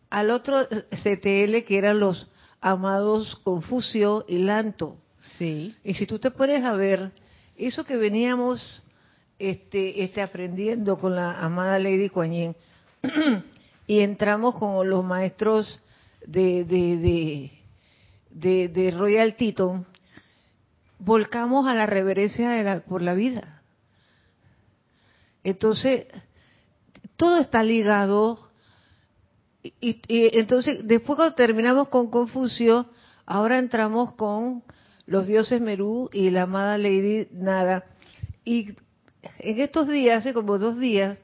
[0.09, 2.29] al otro CTL que eran los
[2.61, 4.97] amados Confucio y Lanto.
[5.37, 5.75] Sí.
[5.83, 7.11] Y si tú te pones a ver,
[7.57, 8.82] eso que veníamos
[9.39, 12.33] este, este aprendiendo con la amada Lady Kuan
[13.87, 15.81] y entramos con los maestros
[16.25, 17.51] de, de,
[18.29, 19.85] de, de, Royal Tito,
[20.99, 23.61] volcamos a la reverencia de la, por la vida.
[25.43, 26.07] Entonces,
[27.17, 28.49] todo está ligado.
[29.81, 32.87] Y, entonces, después cuando terminamos con Confucio,
[33.25, 34.63] ahora entramos con
[35.05, 37.85] los dioses Merú y la amada Lady Nada.
[38.45, 38.73] Y
[39.39, 41.17] en estos días, hace como dos días,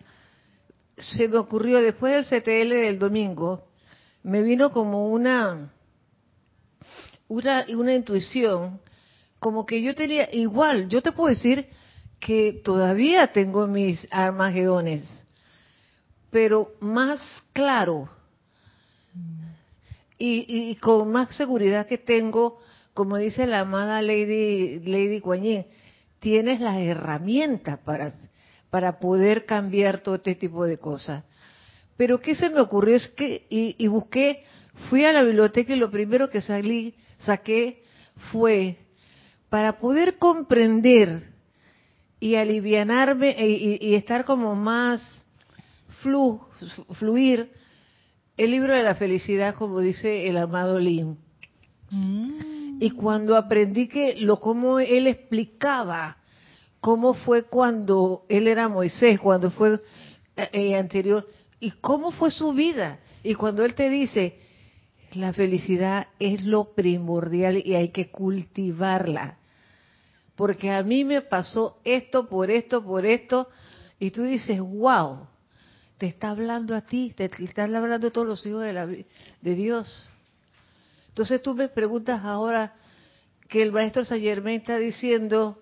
[0.97, 3.67] se me ocurrió, después del CTL del domingo,
[4.23, 5.71] me vino como una,
[7.27, 8.79] una, una intuición,
[9.39, 11.67] como que yo tenía, igual, yo te puedo decir
[12.19, 15.25] que todavía tengo mis armagedones,
[16.31, 17.21] pero más
[17.53, 18.09] claro
[20.17, 22.59] y, y, con más seguridad que tengo,
[22.93, 25.65] como dice la amada Lady, Lady Guanyin,
[26.19, 28.13] tienes las herramientas para,
[28.69, 31.23] para poder cambiar todo este tipo de cosas.
[31.97, 32.95] Pero ¿qué se me ocurrió?
[32.95, 34.43] Es que, y, busqué,
[34.89, 37.83] fui a la biblioteca y lo primero que salí, saqué
[38.31, 38.77] fue
[39.49, 41.23] para poder comprender
[42.19, 45.25] y alivianarme e, y, estar como más
[46.93, 47.51] fluir
[48.37, 51.17] el libro de la felicidad, como dice el amado Lin.
[51.91, 52.58] Mm.
[52.79, 56.17] Y cuando aprendí que lo como él explicaba
[56.79, 59.81] cómo fue cuando él era Moisés, cuando fue
[60.35, 61.25] eh, eh, anterior,
[61.59, 62.99] y cómo fue su vida.
[63.23, 64.37] Y cuando Él te dice,
[65.13, 69.37] la felicidad es lo primordial y hay que cultivarla.
[70.35, 73.49] Porque a mí me pasó esto, por esto, por esto,
[73.99, 75.27] y tú dices, wow,
[75.97, 79.05] te está hablando a ti, te está hablando todos los hijos de, la, de
[79.55, 80.09] Dios.
[81.19, 82.73] Entonces tú me preguntas ahora
[83.49, 85.61] que el maestro San Germain está diciendo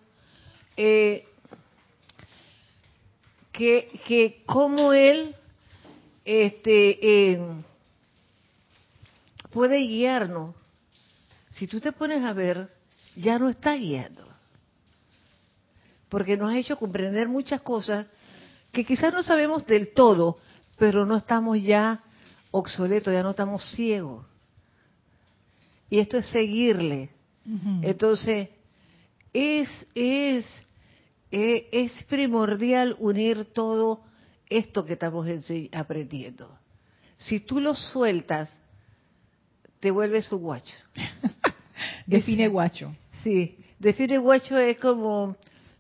[0.76, 1.28] eh,
[3.52, 5.36] que, que cómo él
[6.24, 7.40] este,
[9.50, 10.54] puede guiarnos.
[11.54, 12.70] Si tú te pones a ver,
[13.16, 14.28] ya no está guiando.
[16.08, 18.06] Porque nos ha hecho comprender muchas cosas
[18.72, 20.38] que quizás no sabemos del todo,
[20.78, 22.04] pero no estamos ya
[22.52, 24.37] obsoletos, ya no estamos ciegos.
[25.90, 27.10] Y esto es seguirle.
[27.82, 28.50] Entonces,
[29.32, 30.46] es, es,
[31.32, 34.02] eh, es primordial unir todo
[34.50, 35.28] esto que estamos
[35.72, 36.58] aprendiendo.
[37.18, 38.52] Si tú lo sueltas,
[39.80, 40.76] te vuelves un guacho.
[42.06, 42.94] define guacho.
[43.24, 45.36] Sí, define guacho es como,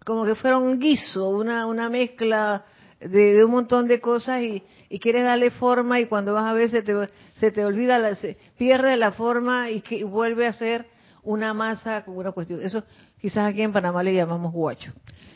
[0.05, 2.65] como que fuera un guiso, una, una mezcla
[2.99, 6.69] de, un montón de cosas y, y, quieres darle forma y cuando vas a ver
[6.69, 6.93] se te,
[7.39, 10.85] se te olvida, la, se pierde la forma y, que, vuelve a ser
[11.23, 12.61] una masa como una cuestión.
[12.61, 12.83] Eso
[13.19, 14.93] quizás aquí en Panamá le llamamos guacho.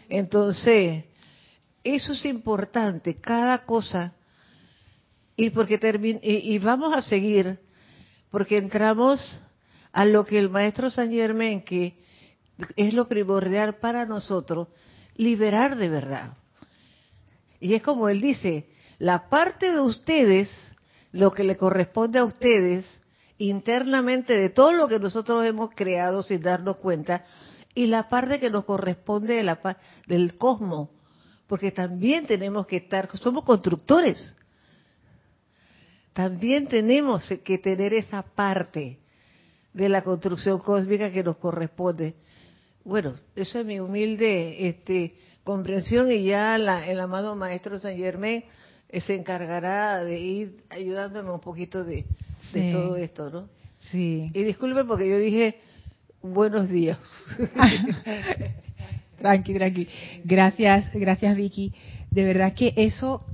[0.09, 1.05] Entonces,
[1.83, 4.13] eso es importante, cada cosa,
[5.35, 5.79] y porque
[6.21, 7.59] y, y vamos a seguir,
[8.29, 9.41] porque entramos
[9.91, 11.95] a lo que el maestro San Germán, que
[12.75, 14.67] es lo primordial para nosotros,
[15.15, 16.37] liberar de verdad.
[17.59, 18.67] Y es como él dice,
[19.01, 20.47] la parte de ustedes,
[21.11, 22.85] lo que le corresponde a ustedes,
[23.39, 27.25] internamente de todo lo que nosotros hemos creado sin darnos cuenta,
[27.73, 29.59] y la parte que nos corresponde de la,
[30.05, 30.89] del cosmos,
[31.47, 34.35] porque también tenemos que estar, somos constructores,
[36.13, 38.99] también tenemos que tener esa parte
[39.73, 42.13] de la construcción cósmica que nos corresponde.
[42.83, 48.43] Bueno, eso es mi humilde este, comprensión y ya el amado maestro San Germán
[48.99, 52.05] se encargará de ir ayudándome un poquito de,
[52.51, 53.49] todo esto, ¿no?
[53.91, 54.29] Sí.
[54.33, 55.57] Y disculpen porque yo dije
[56.21, 56.99] buenos días.
[59.17, 59.87] tranqui, tranqui.
[60.23, 61.73] Gracias, gracias Vicky.
[62.09, 63.25] De verdad que eso,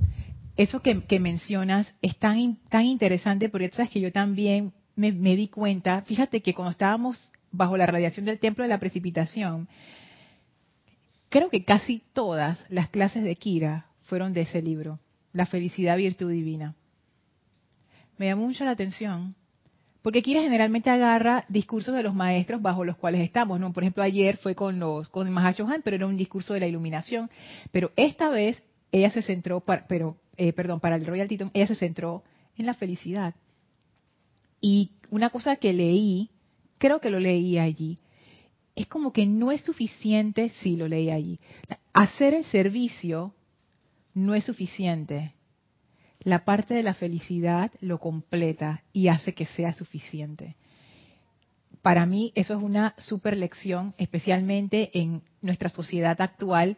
[0.56, 5.36] eso que, mencionas es tan, tan interesante porque tú sabes que yo también me, me
[5.36, 7.18] di cuenta, fíjate que cuando estábamos
[7.50, 9.68] bajo la radiación del templo de la precipitación,
[11.28, 14.98] creo que casi todas las clases de Kira fueron de ese libro,
[15.38, 16.74] La felicidad virtud divina.
[18.16, 19.36] Me llamó mucho la atención,
[20.02, 23.72] porque Kira generalmente agarra discursos de los maestros bajo los cuales estamos, ¿no?
[23.72, 27.30] Por ejemplo, ayer fue con los con Han, pero era un discurso de la iluminación,
[27.70, 31.76] pero esta vez ella se centró pero eh, perdón, para el Royal Teton, ella se
[31.76, 32.24] centró
[32.56, 33.36] en la felicidad.
[34.60, 36.30] Y una cosa que leí,
[36.78, 38.00] creo que lo leí allí,
[38.74, 41.38] es como que no es suficiente, sí lo leí allí,
[41.92, 43.34] hacer el servicio
[44.24, 45.32] no es suficiente.
[46.20, 50.56] La parte de la felicidad lo completa y hace que sea suficiente.
[51.82, 56.76] Para mí eso es una super lección, especialmente en nuestra sociedad actual,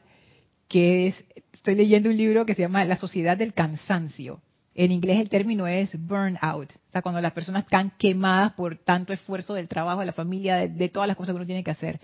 [0.69, 4.43] que es, estoy leyendo un libro que se llama La sociedad del cansancio.
[4.75, 9.13] En inglés el término es burnout, o sea, cuando las personas están quemadas por tanto
[9.13, 12.01] esfuerzo del trabajo, de la familia, de, todas las cosas que uno tiene que hacer.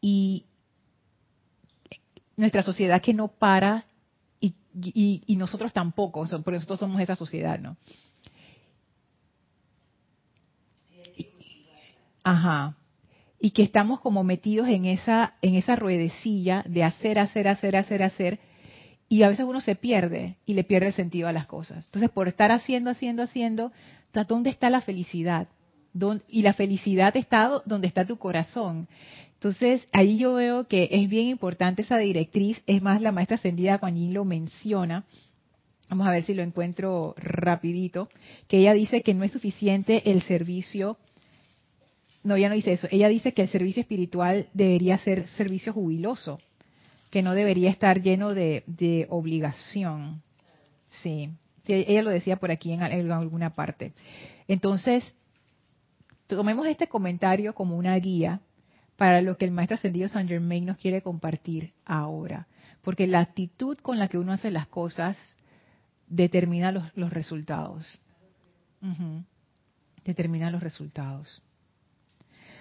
[0.00, 0.44] Y
[2.36, 3.86] nuestra sociedad que no para
[4.74, 7.76] y, nosotros tampoco, por nosotros somos esa sociedad, ¿no?
[12.22, 12.76] Ajá.
[13.38, 18.02] Y que estamos como metidos en esa, en esa ruedecilla de hacer, hacer, hacer, hacer,
[18.02, 18.40] hacer,
[19.08, 21.84] y a veces uno se pierde y le pierde el sentido a las cosas.
[21.84, 23.72] Entonces, por estar haciendo, haciendo, haciendo,
[24.26, 25.48] ¿dónde está la felicidad?
[26.28, 28.88] Y la felicidad está donde está tu corazón.
[29.44, 32.62] Entonces, ahí yo veo que es bien importante esa directriz.
[32.66, 35.04] Es más, la maestra ascendida Juan lo menciona.
[35.90, 38.08] Vamos a ver si lo encuentro rapidito.
[38.48, 40.96] Que ella dice que no es suficiente el servicio.
[42.22, 42.88] No, ella no dice eso.
[42.90, 46.40] Ella dice que el servicio espiritual debería ser servicio jubiloso
[47.10, 50.22] que no debería estar lleno de, obligación.
[51.02, 51.28] Sí.
[51.66, 53.92] ella lo decía por aquí en, alguna parte.
[54.48, 55.14] Entonces,
[56.28, 58.40] tomemos este comentario como una guía
[58.96, 62.46] para lo que el maestro ascendido San Germain nos quiere compartir ahora.
[62.82, 65.16] Porque la actitud con la que uno hace las cosas
[66.06, 68.00] determina los, resultados.
[70.04, 71.42] Determina los resultados.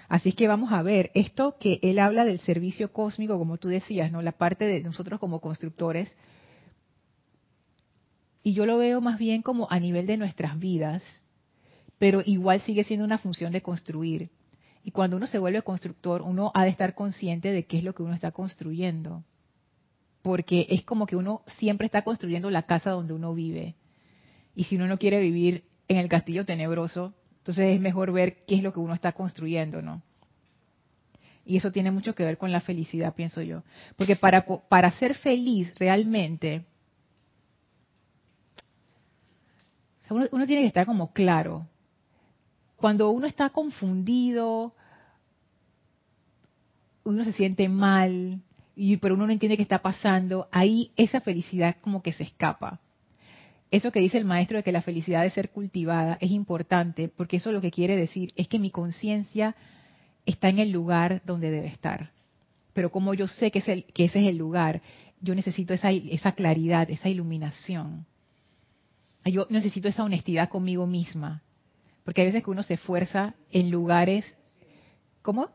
[0.08, 3.68] Así es que vamos a ver, esto que él habla del servicio cósmico, como tú
[3.68, 4.22] decías, ¿no?
[4.22, 6.16] La parte de nosotros como constructores,
[8.44, 11.02] y yo lo veo más bien como a nivel de nuestras vidas,
[11.98, 14.30] pero igual sigue siendo una función de construir.
[14.84, 17.96] Y cuando uno se vuelve constructor, uno ha de estar consciente de qué es lo
[17.96, 19.24] que uno está construyendo.
[20.22, 23.76] Porque es como que uno siempre está construyendo la casa donde uno vive.
[24.56, 28.56] Y si uno no quiere vivir en el castillo tenebroso, entonces es mejor ver qué
[28.56, 30.02] es lo que uno está construyendo, ¿no?
[31.46, 33.64] Y eso tiene mucho que ver con la felicidad, pienso yo.
[33.98, 36.66] Porque para, para ser feliz realmente,
[40.10, 41.68] uno, uno tiene que estar como claro.
[42.84, 44.74] Cuando uno está confundido,
[47.06, 48.42] uno se siente mal,
[48.76, 52.82] y, pero uno no entiende qué está pasando, ahí esa felicidad como que se escapa.
[53.72, 57.38] eso que dice el maestro de que la felicidad debe ser cultivada es importante, porque
[57.38, 59.56] eso lo que quiere decir es que mi conciencia
[60.26, 62.12] está en el lugar donde debe estar.
[62.74, 64.82] Pero como yo sé que, es el, que ese es el lugar,
[65.22, 68.06] yo necesito esa, esa claridad, esa iluminación.
[69.24, 71.44] Yo necesito esa honestidad conmigo misma.
[72.04, 74.26] Porque hay veces que uno se esfuerza en lugares...
[75.22, 75.50] ¿Cómo?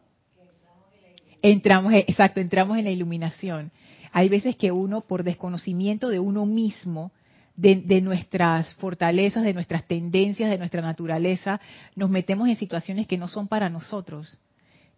[1.42, 3.70] Entramos, exacto, entramos en la iluminación.
[4.12, 7.12] Hay veces que uno, por desconocimiento de uno mismo,
[7.58, 11.60] de, nuestras fortalezas, de nuestras tendencias, de nuestra naturaleza,
[11.96, 14.38] nos metemos en situaciones que no son para nosotros.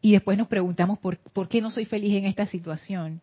[0.02, 3.20] Y después nos preguntamos por, por qué no soy feliz en esta situación.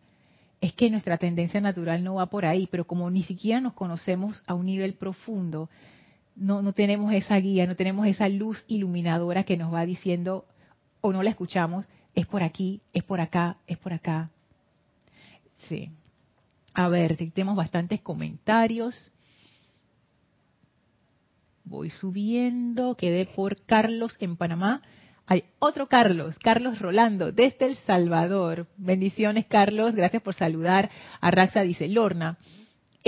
[0.60, 4.42] Es que nuestra tendencia natural no va por ahí, pero como ni siquiera nos conocemos
[4.46, 5.70] a un nivel profundo,
[6.38, 10.46] no, no tenemos esa guía, no tenemos esa luz iluminadora que nos va diciendo,
[11.00, 11.84] o no la escuchamos,
[12.14, 14.30] es por aquí, es por acá, es por acá.
[15.68, 15.90] Sí.
[16.74, 19.10] A ver, tenemos bastantes comentarios.
[21.64, 24.82] Voy subiendo, quedé por Carlos en Panamá.
[25.26, 28.66] Hay otro Carlos, Carlos Rolando, desde El Salvador.
[28.78, 29.94] Bendiciones, Carlos.
[29.94, 30.88] Gracias por saludar.
[31.20, 32.38] Arraxa dice, Lorna,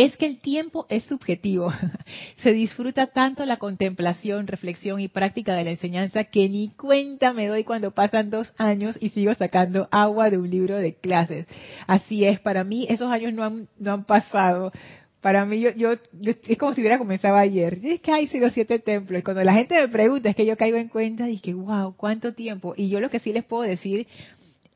[0.05, 1.73] es que el tiempo es subjetivo.
[2.43, 7.47] Se disfruta tanto la contemplación, reflexión y práctica de la enseñanza que ni cuenta me
[7.47, 11.47] doy cuando pasan dos años y sigo sacando agua de un libro de clases.
[11.87, 14.73] Así es, para mí esos años no han, no han pasado.
[15.21, 17.79] Para mí, yo, es como si hubiera comenzado ayer.
[17.83, 19.21] Es que hay sido siete templos.
[19.21, 21.95] Y cuando la gente me pregunta, es que yo caigo en cuenta y que, wow,
[21.95, 22.73] ¿cuánto tiempo?
[22.75, 24.07] Y yo lo que sí les puedo decir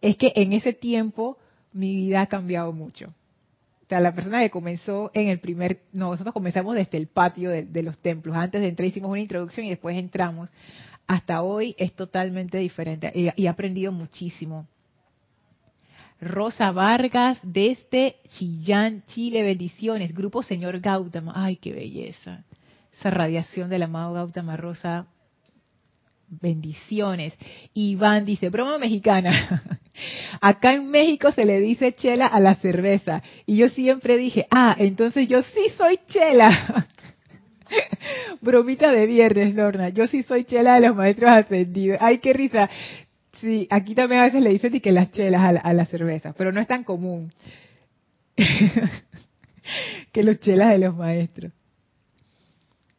[0.03, 1.39] es que en ese tiempo
[1.73, 3.15] mi vida ha cambiado mucho
[3.89, 7.99] la persona que comenzó en el primer, no, nosotros comenzamos desde el patio de, los
[7.99, 8.37] templos.
[8.37, 10.51] Antes de entrar hicimos una introducción y después entramos.
[11.07, 14.67] Hasta hoy es totalmente diferente y, y he aprendido muchísimo.
[16.21, 20.15] Rosa Vargas desde Chillán, Chile, bendiciones.
[20.15, 21.33] Grupo Señor Gautama.
[21.35, 22.45] Ay, qué belleza.
[22.93, 25.07] Esa radiación del amado Gautama Rosa
[26.41, 27.35] Bendiciones.
[27.75, 29.63] Iván dice, broma mexicana.
[30.41, 33.23] Acá en México se le dice chela a la cerveza.
[33.47, 36.87] Y yo siempre dije, ah, entonces yo sí soy chela.
[38.41, 39.89] Bromita de viernes, Lorna.
[39.89, 41.99] Yo sí soy chela de los maestros ascendidos.
[42.01, 42.69] Ay, qué risa.
[43.41, 46.35] Sí, aquí también a veces le dicen que las chelas a la, a la cerveza,
[46.37, 47.33] pero no es tan común
[50.13, 51.53] que los chelas de los maestros.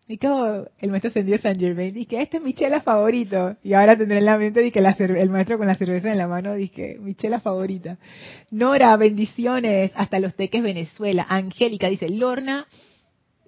[0.07, 3.57] Y como el maestro ascendido San Germain dice, este es mi chela favorito.
[3.63, 6.53] Y ahora tendré en la mente que el maestro con la cerveza en la mano
[6.53, 7.97] dice, mi chela favorita.
[8.51, 9.91] Nora, bendiciones.
[9.95, 11.25] Hasta los teques Venezuela.
[11.27, 12.67] Angélica dice, Lorna,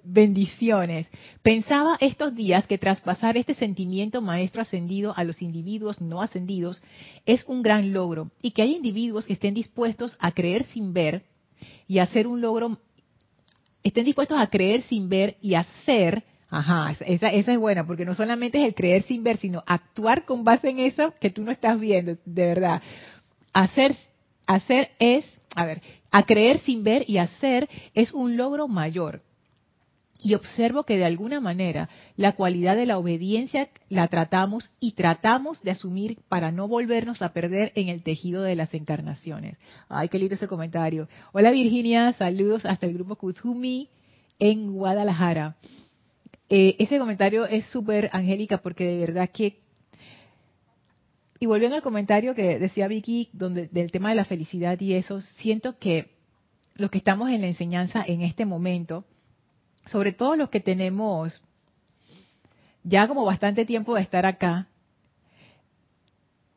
[0.03, 1.08] bendiciones.
[1.43, 6.82] Pensaba estos días que traspasar este sentimiento maestro ascendido a los individuos no ascendidos
[7.28, 8.32] es un gran logro.
[8.41, 11.22] Y que hay individuos que estén dispuestos a creer sin ver
[11.88, 12.80] y hacer un logro,
[13.84, 18.14] estén dispuestos a creer sin ver y hacer Ajá, esa, esa es buena, porque no
[18.14, 21.52] solamente es el creer sin ver, sino actuar con base en eso que tú no
[21.52, 22.82] estás viendo, de verdad.
[23.52, 23.95] Hacer,
[24.45, 25.26] hacer es,
[25.56, 29.24] a ver, a creer sin ver y hacer es un logro mayor.
[30.20, 35.62] Y observo que de alguna manera la cualidad de la obediencia la tratamos y tratamos
[35.62, 39.58] de asumir para no volvernos a perder en el tejido de las encarnaciones.
[39.89, 41.08] Ay, qué lindo ese comentario.
[41.34, 43.89] Hola Virginia, saludos hasta el grupo Kuzumi
[44.39, 45.56] en Guadalajara.
[46.50, 49.60] Eh, ese comentario es súper angélica porque de verdad que...
[51.39, 55.22] Y volviendo al comentario que decía Vicky donde, del tema de la felicidad y eso,
[55.22, 56.16] siento que
[56.76, 59.06] los que estamos en la enseñanza en este momento,
[59.86, 61.43] sobre todo los que tenemos
[62.84, 64.68] ya como bastante tiempo de estar acá,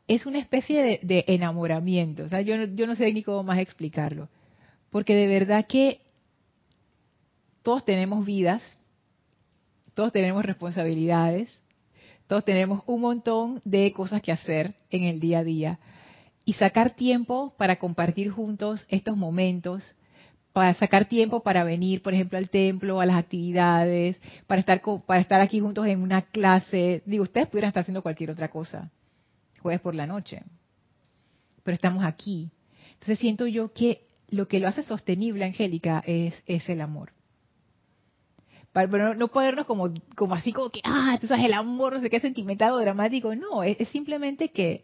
[0.07, 2.23] es una especie de, enamoramiento.
[2.23, 4.29] O sea, yo, yo no sé ni cómo más explicarlo.
[4.89, 6.01] Porque de verdad que
[7.63, 8.61] todos tenemos vidas,
[9.93, 11.49] todos tenemos responsabilidades,
[12.27, 15.79] todos tenemos un montón de cosas que hacer en el día a día.
[16.45, 19.83] Y sacar tiempo para compartir juntos estos momentos,
[20.53, 25.21] para sacar tiempo para venir, por ejemplo, al templo, a las actividades, para estar, para
[25.21, 27.03] estar aquí juntos en una clase.
[27.05, 28.89] Digo, ustedes pudieran estar haciendo cualquier otra cosa,
[29.59, 30.43] jueves por la noche,
[31.63, 32.49] pero estamos aquí.
[32.93, 37.11] Entonces siento yo que lo que lo hace sostenible, Angélica, es, es el amor
[38.71, 42.09] para no, podernos como, como así como que, ah, tú sabes, el amor, no sé
[42.09, 43.35] qué, sentimental o dramático.
[43.35, 44.83] No, es, simplemente que,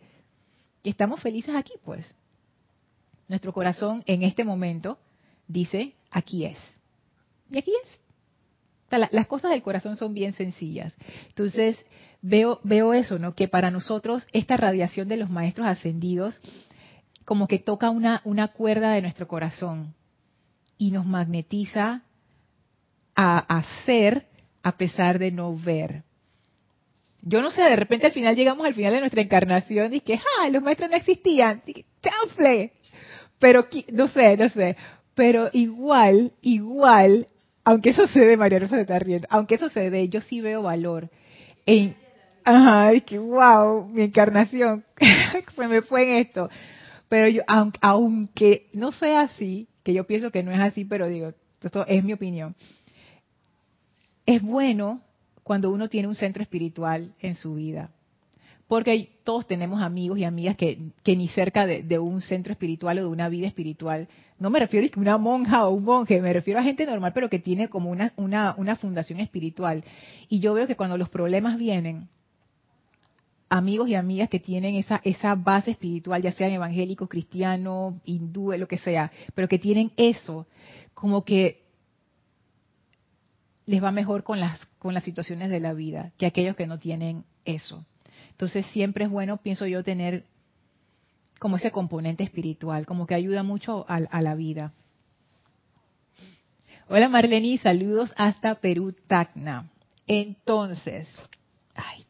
[0.83, 2.15] estamos felices aquí, pues.
[3.27, 4.97] Nuestro corazón en este momento
[5.47, 6.57] dice, aquí es.
[7.49, 9.09] Y aquí es.
[9.11, 10.93] las cosas del corazón son bien sencillas.
[11.29, 11.77] Entonces,
[12.21, 13.35] veo, veo eso, ¿no?
[13.35, 16.39] Que para nosotros esta radiación de los maestros ascendidos
[17.25, 19.93] como que toca una, una cuerda de nuestro corazón
[20.77, 22.03] y nos magnetiza
[23.17, 24.27] a hacer
[24.63, 26.03] a pesar de no ver.
[27.23, 30.15] Yo no sé, de repente al final llegamos al final de nuestra encarnación y que,
[30.15, 30.49] ¡ah!
[30.49, 31.63] Los maestros no existían.
[33.39, 34.77] Pero, no sé, no sé.
[35.15, 37.27] Pero igual, igual,
[37.63, 40.41] aunque eso se dé, María Rosa se está riendo, aunque eso se dé, yo sí
[40.41, 41.09] veo valor
[41.65, 41.95] en,
[42.43, 44.85] ajá, es que wow, mi encarnación,
[45.55, 46.49] se me fue en esto.
[47.09, 51.07] Pero yo, aunque, aunque no sea así, que yo pienso que no es así, pero
[51.07, 52.55] digo, esto es mi opinión,
[54.27, 55.01] es bueno
[55.41, 57.89] cuando uno tiene un centro espiritual en su vida.
[58.67, 63.07] Porque todos tenemos amigos y amigas que, ni cerca de, un centro espiritual o de
[63.07, 64.09] una vida espiritual.
[64.39, 67.29] No me refiero a una monja o un monje, me refiero a gente normal, pero
[67.29, 69.85] que tiene como una, una, una fundación espiritual.
[70.27, 72.09] Y yo veo que cuando los problemas vienen,
[73.47, 78.67] amigos y amigas que tienen esa, esa base espiritual, ya sean evangélicos, cristianos, hindúes, lo
[78.67, 80.45] que sea, pero que tienen eso,
[80.93, 81.66] como que
[83.67, 86.79] les va mejor con las, con las situaciones de la vida que aquellos que no
[86.79, 87.85] tienen eso.
[88.31, 90.23] Entonces siempre es bueno, pienso yo, tener
[91.37, 94.73] como ese componente espiritual, como que ayuda mucho a, la vida.
[96.87, 99.69] Hola Marlene, saludos hasta Perú, Tacna.
[100.07, 101.07] Entonces,
[101.75, 102.05] ay,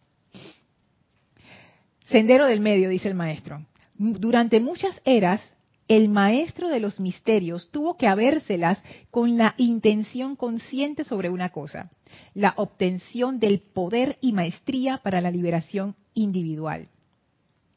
[2.05, 3.65] Sendero del medio, dice el maestro.
[3.97, 5.41] Durante muchas eras,
[5.87, 11.89] el maestro de los misterios tuvo que habérselas con la intención consciente sobre una cosa,
[12.33, 16.89] la obtención del poder y maestría para la liberación individual.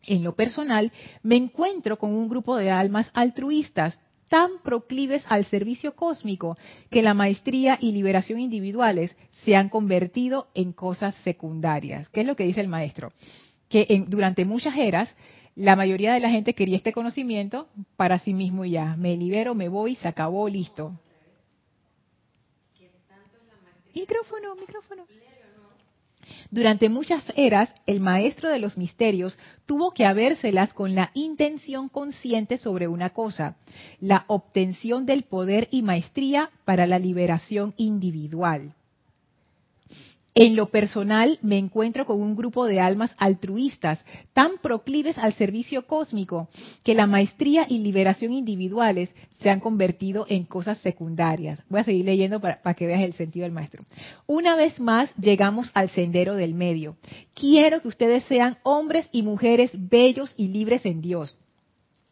[0.07, 0.93] En lo personal,
[1.23, 3.99] me encuentro con un grupo de almas altruistas
[4.29, 6.57] tan proclives al servicio cósmico
[6.89, 12.09] que la maestría y liberación individuales se han convertido en cosas secundarias.
[12.09, 13.13] ¿Qué es lo que dice el maestro?
[13.69, 15.15] Que durante muchas eras
[15.57, 18.97] la mayoría de la gente quería este conocimiento para sí mismo y ya.
[18.97, 20.93] Me libero, me voy, se acabó, listo.
[23.95, 25.05] Micrófono, micrófono.
[26.51, 32.59] Durante muchas eras, el maestro de los misterios tuvo que habérselas con la intención consciente
[32.59, 33.57] sobre una cosa,
[34.01, 38.75] la obtención del poder y maestría para la liberación individual.
[40.35, 45.87] En lo personal me encuentro con un grupo de almas altruistas tan proclives al servicio
[45.87, 46.49] cósmico
[46.85, 49.11] que la maestría y liberación individuales
[49.41, 51.61] se han convertido en cosas secundarias.
[51.69, 53.83] Voy a seguir leyendo para, que veas el sentido del maestro.
[54.27, 56.97] Una vez más llegamos al sendero del medio.
[57.35, 61.37] Quiero que ustedes sean hombres y mujeres bellos y libres en Dios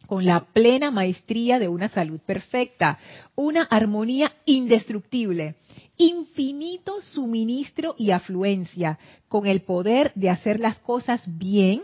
[0.06, 2.98] con la plena maestría de una salud perfecta,
[3.36, 5.56] una armonía indestructible
[5.99, 11.82] infinito suministro y afluencia, con el poder de hacer las cosas bien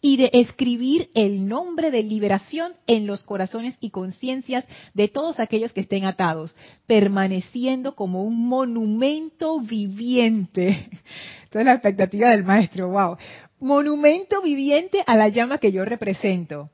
[0.00, 5.72] y de escribir el nombre de liberación en los corazones y conciencias de todos aquellos
[5.72, 6.54] que estén atados,
[6.86, 10.90] permaneciendo como un monumento viviente.
[11.50, 13.16] Toda la expectativa del maestro, wow.
[13.60, 16.68] Monumento viviente a la llama que yo represento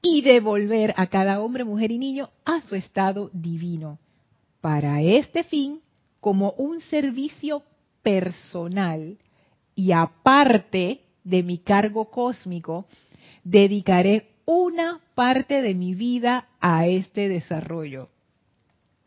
[0.00, 3.98] y devolver a cada hombre, mujer y niño a su estado divino.
[4.60, 5.80] Para este fin,
[6.20, 7.62] como un servicio
[8.02, 9.18] personal
[9.74, 12.86] y aparte de mi cargo cósmico,
[13.44, 18.08] dedicaré una parte de mi vida a este desarrollo.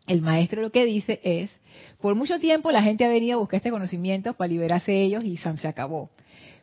[0.08, 1.52] El maestro lo que dice es,
[2.00, 5.38] por mucho tiempo la gente ha venido a buscar este conocimiento para liberarse ellos y
[5.38, 6.10] se acabó.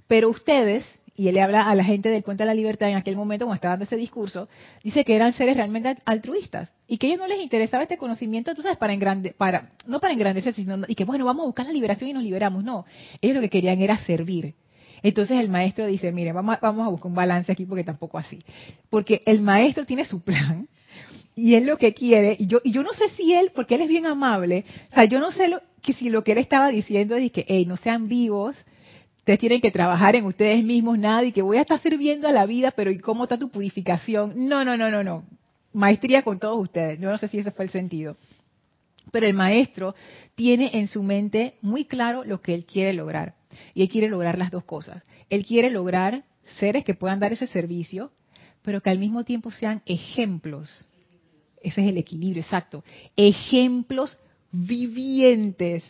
[0.07, 0.85] Pero ustedes
[1.19, 3.45] y él le habla a la gente del Puente de la Libertad en aquel momento
[3.45, 4.49] cuando estaba dando ese discurso,
[4.85, 8.53] dice que eran seres realmente altruistas y que a ellos no les interesaba este conocimiento,
[8.53, 8.97] entonces para
[9.37, 12.23] para no para engrandecer, sino y que bueno, vamos a buscar la liberación y nos
[12.23, 12.85] liberamos, no,
[13.21, 14.55] ellos lo que querían era servir.
[15.03, 18.19] Entonces el maestro dice, mire, vamos a, vamos a buscar un balance aquí porque tampoco
[18.19, 18.41] así.
[18.89, 20.69] Porque el maestro tiene su plan
[21.35, 23.83] y él lo que quiere, y yo, y yo no sé si él, porque él
[23.83, 26.69] es bien amable, o sea, yo no sé lo, que si lo que él estaba
[26.71, 28.57] diciendo es que, hey, no sean vivos,
[29.29, 32.33] Ustedes tienen que trabajar en ustedes mismos, nada, y que voy a estar sirviendo a
[32.33, 34.49] la vida, pero ¿y cómo está tu purificación?
[34.49, 35.23] No, no, no, no, no.
[35.75, 36.99] Maestría con todos ustedes.
[36.99, 38.17] Yo no sé si ese fue el sentido.
[39.13, 39.95] Pero el maestro
[40.35, 43.35] tiene en su mente muy claro lo que él quiere lograr.
[43.75, 45.05] Y él quiere lograr las dos cosas.
[45.29, 46.25] Él quiere lograr
[46.59, 48.11] seres que puedan dar ese servicio,
[48.63, 50.87] pero que al mismo tiempo sean ejemplos.
[51.63, 52.83] Ese es el equilibrio, exacto.
[53.15, 54.17] Ejemplos
[54.53, 55.85] vivientes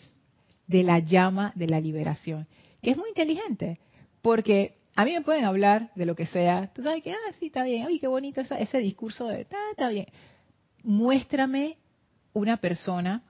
[0.67, 2.49] de la llama de la liberación
[2.83, 3.79] que es muy inteligente,
[4.23, 7.47] porque a mí me pueden hablar de lo que sea, tú sabes que, ah, sí,
[7.47, 10.07] está bien, ay, qué bonito ese, discurso de, está, está bien.
[10.83, 11.77] Muéstrame
[12.33, 13.23] una persona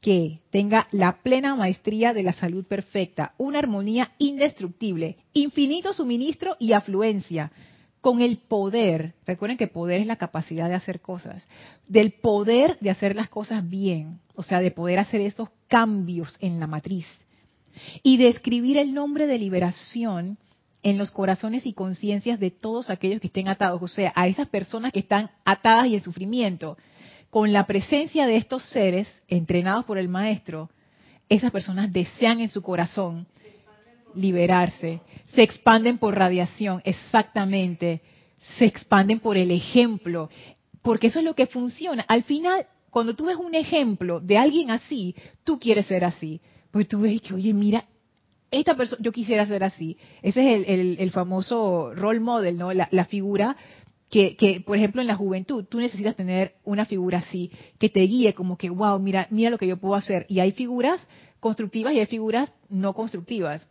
[0.00, 6.72] que tenga la plena maestría de la salud perfecta, una armonía indestructible, infinito suministro y
[6.72, 7.50] afluencia,
[8.00, 11.48] con el poder, recuerden que poder es la capacidad de hacer cosas,
[11.88, 16.60] del poder de hacer las cosas bien, o sea, de poder hacer esos cambios en
[16.60, 17.06] la matriz
[18.02, 20.38] y de escribir el nombre de liberación
[20.82, 24.48] en los corazones y conciencias de todos aquellos que estén atados, o sea, a esas
[24.48, 26.76] personas que están atadas y en sufrimiento.
[27.30, 30.70] Con la presencia de estos seres entrenados por el maestro,
[31.28, 33.26] esas personas desean en su corazón
[34.14, 35.00] liberarse,
[35.34, 38.02] se expanden por radiación, exactamente,
[38.58, 40.30] se expanden por el ejemplo,
[40.82, 42.04] porque eso es lo que funciona.
[42.08, 46.40] Al final, cuando tú ves un ejemplo de alguien así, tú quieres ser así.
[46.74, 47.84] Pues tú ves que, oye, mira,
[48.50, 49.96] esta persona, yo quisiera ser así.
[50.22, 52.72] Ese es el, famoso role model, ¿no?
[52.72, 53.56] La, figura
[54.10, 58.00] que, que, por ejemplo, en la juventud, tú necesitas tener una figura así, que te
[58.00, 60.26] guíe como que, wow, mira, mira lo que yo puedo hacer.
[60.28, 61.00] Y hay figuras
[61.38, 63.68] constructivas y hay figuras no constructivas.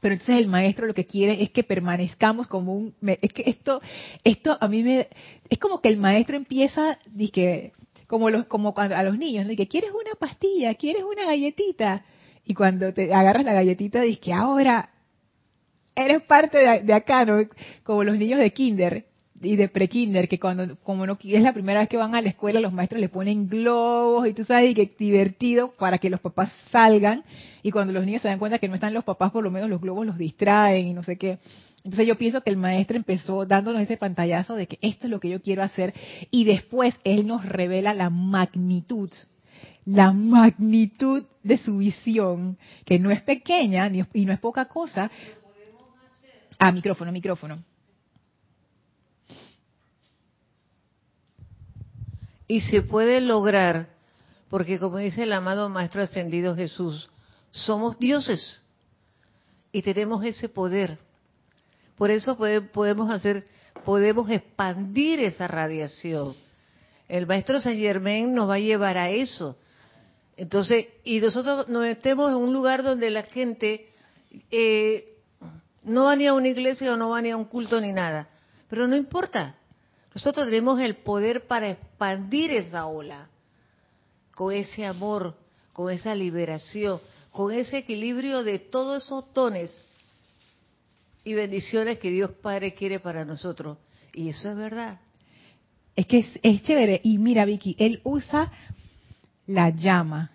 [0.00, 2.94] Pero entonces el maestro lo que quiere es que permanezcamos como un...
[3.20, 3.82] Es que esto,
[4.24, 5.08] esto a mí me...
[5.50, 6.98] Es como que el maestro empieza,
[7.34, 7.72] que
[8.08, 9.54] como, los, como a los niños, ¿no?
[9.54, 12.04] que quieres una pastilla, quieres una galletita.
[12.44, 14.90] Y cuando te agarras la galletita, dices que ahora
[15.94, 17.46] eres parte de, de acá, ¿no?
[17.84, 19.07] Como los niños de kinder
[19.40, 22.28] y de pre-kinder, que cuando como no es la primera vez que van a la
[22.28, 26.20] escuela, los maestros les ponen globos y tú sabes, y que divertido para que los
[26.20, 27.24] papás salgan.
[27.62, 29.68] Y cuando los niños se dan cuenta que no están los papás, por lo menos
[29.68, 31.38] los globos los distraen y no sé qué.
[31.84, 35.20] Entonces yo pienso que el maestro empezó dándonos ese pantallazo de que esto es lo
[35.20, 35.94] que yo quiero hacer
[36.30, 39.10] y después él nos revela la magnitud,
[39.86, 45.10] la magnitud de su visión, que no es pequeña y no es poca cosa.
[46.58, 47.62] Ah, micrófono, micrófono.
[52.48, 53.90] Y se puede lograr,
[54.48, 57.10] porque como dice el amado Maestro Ascendido Jesús,
[57.50, 58.62] somos dioses
[59.70, 60.98] y tenemos ese poder.
[61.96, 62.38] Por eso
[62.72, 63.46] podemos hacer,
[63.84, 66.34] podemos expandir esa radiación.
[67.08, 69.56] El Maestro Saint Germain nos va a llevar a eso.
[70.36, 73.88] Entonces, y nosotros nos metemos en un lugar donde la gente
[74.50, 75.16] eh,
[75.82, 78.28] no va ni a una iglesia o no va ni a un culto ni nada.
[78.68, 79.57] Pero no importa,
[80.18, 83.28] nosotros tenemos el poder para expandir esa ola
[84.34, 85.36] con ese amor,
[85.72, 86.98] con esa liberación,
[87.30, 89.70] con ese equilibrio de todos esos tones
[91.22, 93.78] y bendiciones que Dios Padre quiere para nosotros.
[94.12, 94.98] Y eso es verdad.
[95.94, 97.00] Es que es, es chévere.
[97.04, 98.50] Y mira, Vicky, él usa
[99.46, 100.32] la llama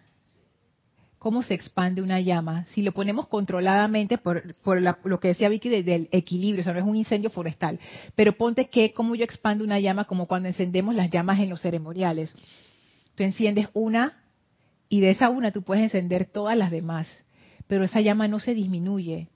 [1.23, 2.65] cómo se expande una llama.
[2.73, 4.43] Si lo ponemos controladamente por,
[5.05, 7.79] lo que decía Vicky del equilibrio, o sea, no es un incendio forestal,
[8.13, 11.61] pero ponte que cómo yo expando una llama como cuando encendemos las llamas en los
[11.61, 12.35] ceremoniales.
[13.15, 14.21] Tú enciendes una
[14.89, 17.07] y de esa una tú puedes encender todas las demás,
[17.67, 19.29] pero esa llama no se disminuye,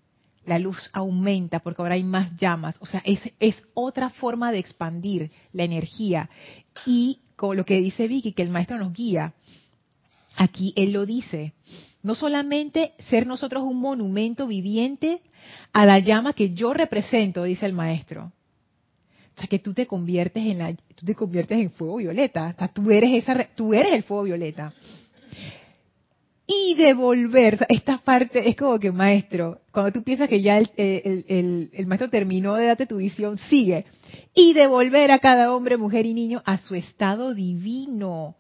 [0.46, 2.76] la luz aumenta porque ahora hay más llamas.
[2.82, 6.30] O sea, es, es otra forma de expandir la energía.
[6.86, 9.36] Y con lo que dice Vicky, que el maestro nos guía,
[10.38, 11.54] Aquí él lo dice.
[12.04, 15.22] No solamente ser nosotros un monumento viviente
[15.74, 18.32] a la llama que yo represento, dice el maestro.
[19.36, 22.54] O sea, que tú te conviertes en la, tú te conviertes en fuego violeta.
[22.56, 24.74] O sea, tú eres esa, tú eres el fuego violeta.
[26.46, 31.70] Y devolver, esta parte es como que maestro, cuando tú piensas que ya el, el,
[31.74, 33.86] el maestro terminó de darte tu visión, sigue.
[34.36, 38.36] Y devolver a cada hombre, mujer y niño a su estado divino.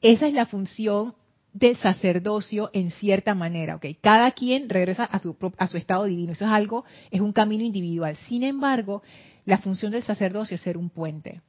[0.00, 1.14] Esa es la función
[1.52, 3.86] de sacerdocio en cierta manera, ¿ok?
[4.00, 6.32] Cada quien regresa a su, a su estado divino.
[6.32, 8.16] Eso es algo, es un camino individual.
[8.28, 9.02] Sin embargo,
[9.44, 11.40] la función del sacerdocio es ser un puente.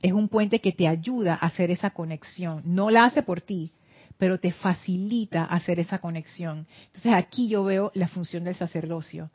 [0.00, 2.62] Es un puente que te ayuda a hacer esa conexión.
[2.64, 3.72] No la hace por ti,
[4.18, 6.66] pero te facilita hacer esa conexión.
[6.86, 9.30] Entonces aquí yo veo la función del sacerdocio.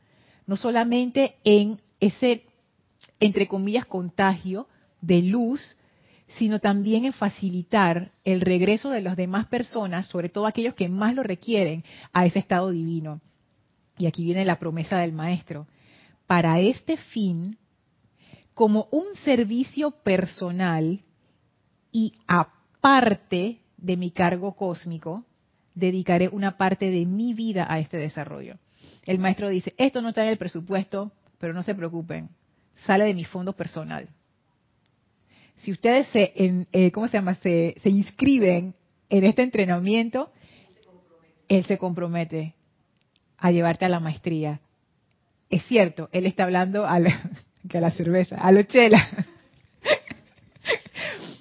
[0.48, 2.44] No solamente en ese,
[3.20, 4.68] entre comillas, contagio
[5.02, 5.78] de luz
[6.38, 11.16] sino también en facilitar el regreso de las demás personas, sobre todo aquellos que más
[11.16, 13.22] lo requieren, a ese estado divino.
[13.98, 15.68] Y aquí viene la promesa del maestro.
[16.28, 17.58] Para este fin,
[18.54, 21.02] como un servicio personal
[21.92, 25.26] y aparte de mi cargo cósmico,
[25.74, 28.58] dedicaré una parte de mi vida a este desarrollo.
[29.06, 32.30] El maestro dice, esto no está en el presupuesto, pero no se preocupen,
[32.86, 34.10] sale de mi fondo personal
[35.60, 37.36] si ustedes se, eh, ¿cómo se llama?
[37.36, 38.74] Se, inscriben
[39.10, 40.32] en este entrenamiento,
[41.48, 42.56] él se compromete
[43.38, 44.60] a llevarte a la maestría.
[45.50, 47.20] Es cierto, él está hablando a la,
[47.74, 49.08] a la cerveza, a los chelas.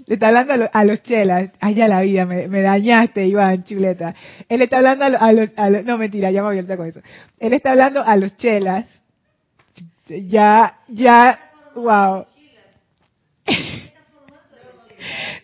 [0.07, 1.51] Le está hablando a, los chelas.
[1.61, 4.15] Ay, ya la vida, me, dañaste, Iván, chuleta.
[4.49, 5.51] Él está hablando a los,
[5.85, 7.01] no mentira, ya abierta con eso.
[7.39, 8.87] Él está hablando a los chelas.
[10.09, 11.39] Ya, ya,
[11.75, 12.25] Wow.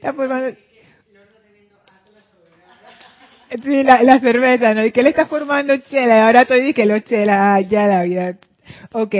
[0.04, 0.54] Está formando.
[3.62, 4.84] Sí, la, la cerveza, ¿no?
[4.84, 8.02] Y que él está formando chela, y ahora estoy diciendo que lo chela, ya la
[8.02, 8.38] vida.
[8.92, 9.14] Ok,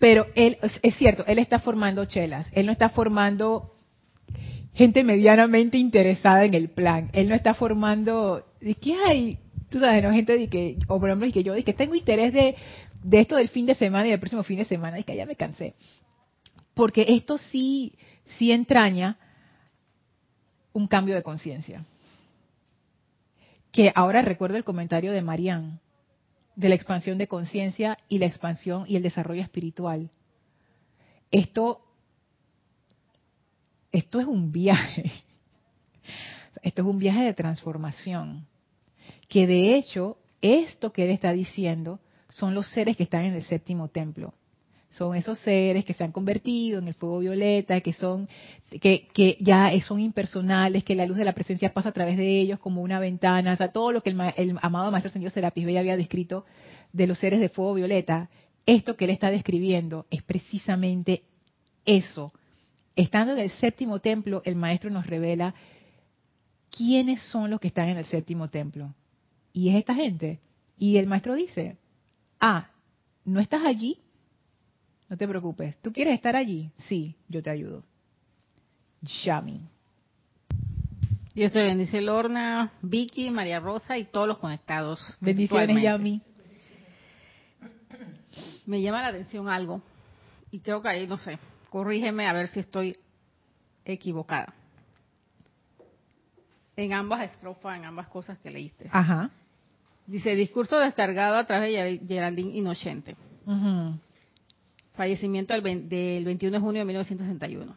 [0.00, 3.76] pero él, es cierto, él está formando chelas, él no está formando
[4.74, 9.38] gente medianamente interesada en el plan, él no está formando, ¿de qué hay?
[9.70, 10.12] Tú sabes, ¿no?
[10.12, 12.56] Gente de que, o por ejemplo, que yo, de que tengo interés de,
[13.04, 15.26] de esto del fin de semana y del próximo fin de semana, y que ya
[15.26, 15.74] me cansé.
[16.74, 17.94] Porque esto sí,
[18.36, 19.16] sí entraña
[20.78, 21.84] un cambio de conciencia.
[23.72, 25.80] Que ahora recuerdo el comentario de Marianne,
[26.54, 30.08] de la expansión de conciencia y la expansión y el desarrollo espiritual.
[31.30, 31.80] Esto,
[33.90, 35.10] esto es un viaje,
[36.62, 38.46] esto es un viaje de transformación,
[39.28, 41.98] que de hecho esto que él está diciendo
[42.30, 44.32] son los seres que están en el séptimo templo
[44.90, 48.28] son esos seres que se han convertido en el fuego violeta, que son
[48.80, 52.58] que, ya son impersonales, que la luz de la presencia pasa a través de ellos
[52.58, 55.96] como una ventana, o sea, todo lo que el, amado maestro señor Serapis Bey había
[55.96, 56.44] descrito
[56.92, 58.30] de los seres de fuego violeta,
[58.66, 61.22] esto que él está describiendo es precisamente
[61.84, 62.32] eso.
[62.96, 65.54] Estando en el séptimo templo, el maestro nos revela
[66.70, 68.94] quiénes son los que están en el séptimo templo.
[69.52, 70.40] Y es esta gente.
[70.76, 71.76] Y el maestro dice,
[72.40, 72.68] ah,
[73.24, 73.98] ¿no estás allí?
[75.08, 75.76] No te preocupes.
[75.80, 76.70] ¿Tú quieres estar allí?
[76.86, 77.82] Sí, yo te ayudo.
[79.24, 79.66] Yami.
[81.34, 85.00] Dios te bendice, Lorna, Vicky, María Rosa y todos los conectados.
[85.20, 86.20] Bendiciones, Yami.
[88.66, 89.80] Me llama la atención algo
[90.50, 91.38] y creo que ahí, no sé,
[91.70, 92.96] corrígeme a ver si estoy
[93.84, 94.52] equivocada.
[96.76, 98.88] En ambas estrofas, en ambas cosas que leíste.
[98.92, 99.30] Ajá.
[100.06, 103.16] Dice, discurso descargado a través de Geraldine Inocente.
[103.46, 103.98] Ajá
[104.98, 105.62] fallecimiento del,
[106.24, 107.74] 21 de junio de 1961.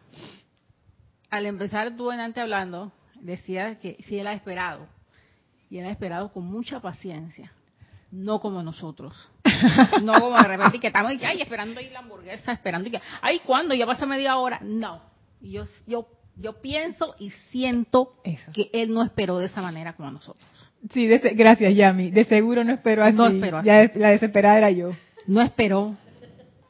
[1.30, 2.92] Al empezar tú en hablando,
[3.22, 4.88] decía que sí él ha esperado,
[5.70, 7.54] y él ha esperado con mucha paciencia,
[8.12, 9.16] no como nosotros.
[10.04, 13.40] no como de repente que estamos ay, esperando ahí la hamburguesa, esperando y que, ay,
[13.46, 13.76] ¿cuándo?
[13.76, 14.60] Ya pasa media hora.
[14.62, 15.02] No.
[15.40, 18.16] Yo, yo, yo pienso y siento
[18.54, 20.50] que él no esperó de esa manera como nosotros.
[20.92, 22.10] Sí, gracias, Yami.
[22.10, 23.16] De seguro no esperó así.
[23.16, 23.68] No esperó así.
[23.68, 24.92] Ya la desesperada era yo.
[25.28, 25.96] No esperó,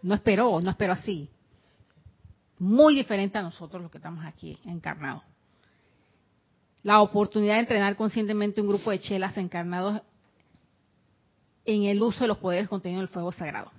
[0.02, 1.30] no esperó, no esperó así.
[2.60, 5.24] Muy diferente a nosotros los que estamos aquí encarnados.
[6.84, 10.02] La oportunidad de entrenar conscientemente un grupo de chelas encarnados
[11.66, 13.72] en el uso de los poderes contenidos en el fuego sagrado.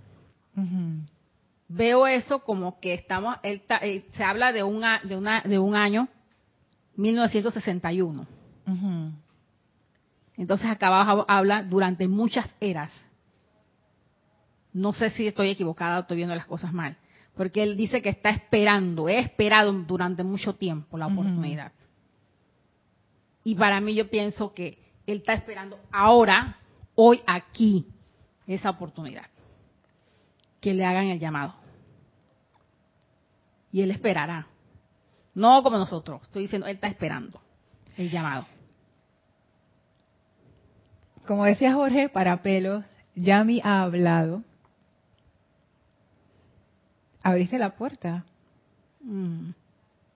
[1.69, 6.09] Veo eso como que estamos, eh, se habla de, un de, una, de un año,
[6.97, 8.27] 1961.
[10.37, 12.91] Entonces acá abajo habla durante muchas eras
[14.73, 16.97] no sé si estoy equivocada o estoy viendo las cosas mal,
[17.37, 21.73] porque él dice que está esperando, he esperado durante mucho tiempo la oportunidad.
[23.45, 26.59] Y para mí yo pienso que él está esperando ahora,
[26.95, 27.87] hoy, aquí,
[28.47, 29.27] esa oportunidad.
[30.61, 31.55] Que le hagan el llamado.
[33.73, 34.47] Y él esperará.
[35.35, 37.41] No como nosotros, estoy diciendo, él está esperando
[37.97, 38.47] el llamado.
[41.27, 44.43] Como decía Jorge, para pelos, Yami ha hablado
[47.23, 48.25] abriste la puerta.
[49.03, 49.51] Mm.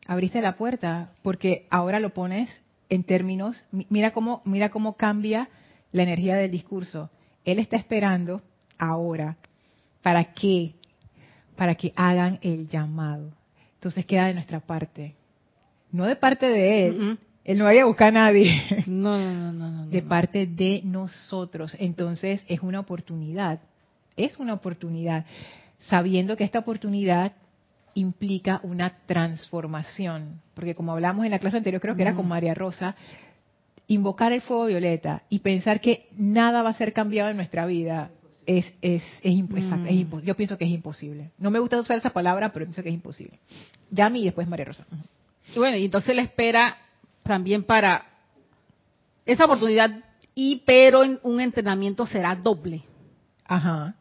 [0.06, 2.50] Abriste la puerta porque ahora lo pones
[2.88, 5.48] en términos, mira cómo, mira cómo cambia
[5.92, 7.10] la energía del discurso.
[7.44, 8.42] Él está esperando
[8.78, 9.36] ahora
[10.02, 10.74] para que,
[11.56, 13.32] para que hagan el llamado.
[13.74, 15.14] Entonces queda de nuestra parte,
[15.90, 17.18] no de parte de él.
[17.44, 18.60] Él no vaya a buscar a nadie.
[18.86, 19.86] No, no, no, no.
[19.86, 21.76] de parte de nosotros.
[21.78, 23.60] Entonces es una oportunidad.
[24.16, 25.24] Es una oportunidad
[25.88, 27.32] sabiendo que esta oportunidad
[27.94, 32.54] implica una transformación, porque como hablamos en la clase anterior, creo que era con María
[32.54, 32.94] Rosa,
[33.88, 38.10] invocar el fuego violeta y pensar que nada va a ser cambiado en nuestra vida
[38.44, 40.20] es, es, es, mm.
[40.22, 41.30] yo pienso que es imposible.
[41.38, 43.40] No me gusta usar esa palabra, pero pienso que es imposible.
[43.90, 44.86] Yami y después María Rosa.
[45.54, 46.76] Y bueno, y entonces le espera
[47.22, 48.06] también para
[49.24, 49.90] esa oportunidad
[50.34, 52.82] y pero en un entrenamiento será doble.
[53.44, 53.94] Ajá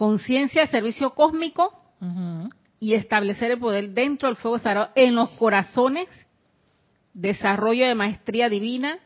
[0.00, 1.74] conciencia, servicio cósmico
[2.80, 6.08] y establecer el poder dentro del fuego sagrado en los corazones,
[7.12, 8.98] desarrollo de maestría divina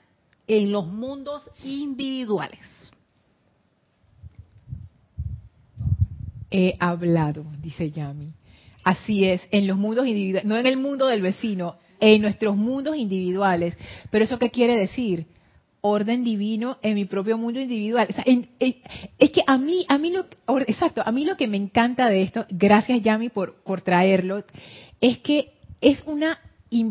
[0.46, 2.60] en los mundos individuales.
[6.48, 8.32] He hablado, dice Yami.
[8.84, 12.94] Así es, en los mundos individuales, no en el mundo del vecino, en nuestros mundos
[12.94, 13.76] individuales.
[14.12, 15.26] Pero eso qué quiere decir?
[15.86, 18.08] Orden divino en mi propio mundo individual.
[19.18, 20.24] es que a mí, a mí lo,
[20.60, 24.44] exacto, a mí lo que me encanta de esto, gracias Yami por, traerlo,
[25.02, 26.40] es que es una,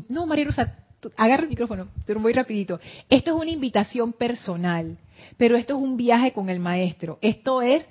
[0.10, 0.76] no María Rosa,
[1.18, 2.80] agarra el micrófono, pero muy rapidito.
[3.10, 4.96] Esto es una invitación personal,
[5.38, 7.18] pero esto es un viaje con el maestro.
[7.22, 7.84] Esto es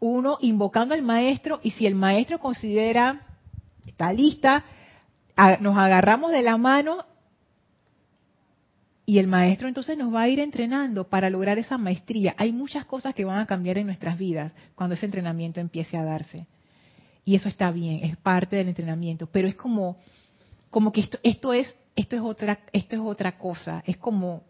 [0.00, 3.22] uno invocando al maestro y si el maestro considera,
[3.86, 4.64] está lista,
[5.60, 7.06] nos agarramos de la mano
[9.04, 12.34] y el maestro entonces nos va a ir entrenando para lograr esa maestría.
[12.38, 16.04] Hay muchas cosas que van a cambiar en nuestras vidas cuando ese entrenamiento empiece a
[16.04, 16.46] darse.
[17.24, 19.96] Y eso está bien, es parte del entrenamiento, pero es como
[20.70, 24.42] como que esto esto es esto es otra esto es otra cosa, es como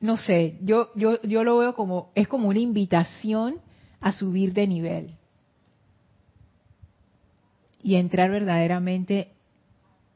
[0.00, 3.60] no sé, yo yo yo lo veo como es como una invitación
[4.00, 5.14] a subir de nivel
[7.82, 9.32] y entrar verdaderamente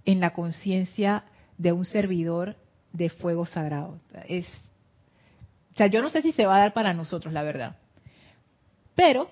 [0.04, 1.24] en la conciencia
[1.58, 2.56] de un servidor
[2.92, 3.98] de fuego sagrado.
[4.28, 4.46] Es,
[5.74, 7.76] o sea, yo no sé si se va a dar para nosotros, la verdad.
[8.94, 9.30] Pero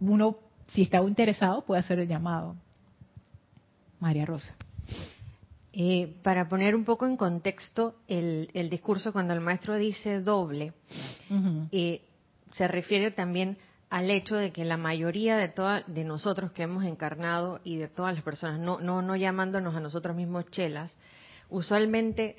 [0.00, 0.36] uno,
[0.72, 2.56] si está interesado, puede hacer el llamado.
[4.00, 4.54] María Rosa.
[5.72, 10.72] Eh, para poner un poco en contexto el, discurso, cuando el maestro dice doble,
[11.72, 12.02] eh,
[12.52, 13.58] se refiere también
[13.90, 17.88] al hecho de que la mayoría de toda, de nosotros que hemos encarnado y de
[17.88, 20.96] todas las personas, no, no, no llamándonos a nosotros mismos chelas,
[21.54, 22.36] usualmente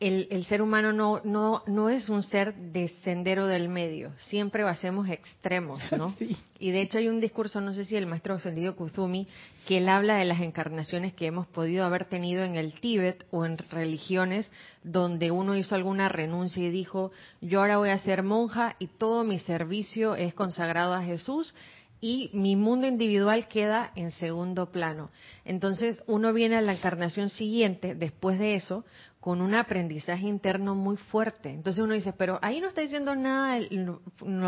[0.00, 5.08] el, ser humano no, no, no es un ser de sendero del medio, siempre hacemos
[5.08, 6.14] extremos, ¿no?
[6.60, 9.28] Y de hecho hay un discurso, no sé si el maestro ascendido Kuzumi,
[9.66, 13.44] que él habla de las encarnaciones que hemos podido haber tenido en el Tíbet o
[13.44, 14.50] en religiones
[14.82, 19.22] donde uno hizo alguna renuncia y dijo, yo ahora voy a ser monja y todo
[19.22, 21.54] mi servicio es consagrado a Jesús
[22.00, 25.10] y mi mundo individual queda en segundo plano.
[25.44, 28.84] Entonces uno viene a la encarnación siguiente, después de eso,
[29.20, 31.50] con un aprendizaje interno muy fuerte.
[31.50, 34.00] Entonces uno dice, pero ahí no está diciendo nada lo,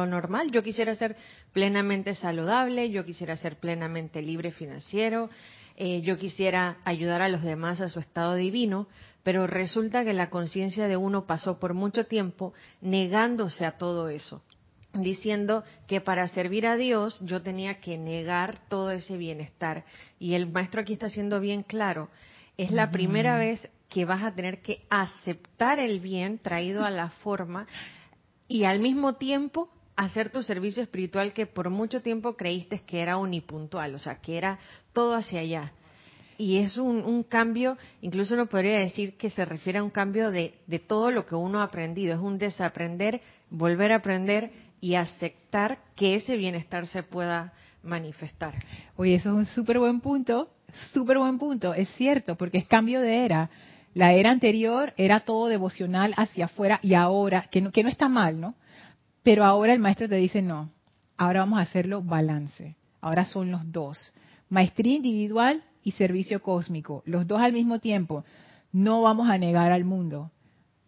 [0.07, 0.53] normal.
[0.53, 1.17] Yo quisiera ser
[1.53, 5.29] plenamente saludable, yo quisiera ser plenamente libre financiero,
[5.77, 8.87] eh, yo quisiera ayudar a los demás a su estado divino,
[9.25, 14.43] pero resulta que la conciencia de uno pasó por mucho tiempo negándose a todo eso
[14.93, 19.85] diciendo que para servir a Dios yo tenía que negar todo ese bienestar.
[20.19, 22.09] Y el maestro aquí está siendo bien claro,
[22.57, 27.11] es la primera vez que vas a tener que aceptar el bien traído a la
[27.11, 27.67] forma
[28.49, 33.17] y al mismo tiempo hacer tu servicio espiritual que por mucho tiempo creíste que era
[33.17, 34.59] unipuntual, o sea, que era
[34.93, 35.73] todo hacia allá.
[36.39, 40.55] Y es un, cambio, incluso uno podría decir que se refiere a un cambio de,
[40.67, 43.21] de todo lo que uno ha aprendido, es un desaprender,
[43.51, 44.51] volver a aprender
[44.81, 47.53] y aceptar que ese bienestar se pueda
[47.83, 48.55] manifestar.
[48.97, 50.51] Oye, eso es un súper buen punto,
[50.93, 53.51] súper buen punto, es cierto, porque es cambio de era.
[53.95, 58.09] La era anterior era todo devocional hacia afuera y ahora, que no, que no está
[58.09, 58.55] mal, ¿no?
[59.23, 60.71] Pero ahora el maestro te dice, no,
[61.17, 62.77] ahora vamos a hacerlo balance.
[63.01, 64.15] Ahora son los dos.
[64.49, 68.25] Maestría individual y servicio cósmico, los dos al mismo tiempo.
[68.73, 70.31] No vamos a negar al mundo,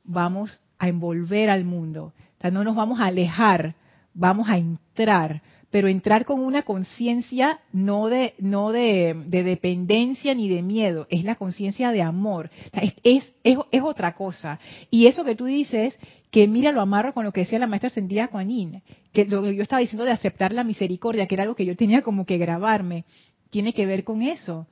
[0.05, 2.13] vamos a envolver al mundo.
[2.39, 3.75] O sea, no nos vamos a alejar
[4.15, 10.63] vamos a entrar, pero entrar con una conciencia no de no de, dependencia ni de
[10.63, 12.95] miedo, es la conciencia de amor, es,
[13.43, 14.61] es, es, otra cosa.
[14.91, 15.99] Y eso que tú dices,
[16.31, 18.83] que mira, lo amarro con lo que decía la maestra Sendía Juanín,
[19.13, 21.75] que lo que yo estaba diciendo de aceptar la misericordia, que era algo que yo
[21.75, 23.05] tenía como que grabarme,
[23.51, 24.67] tiene que ver con eso.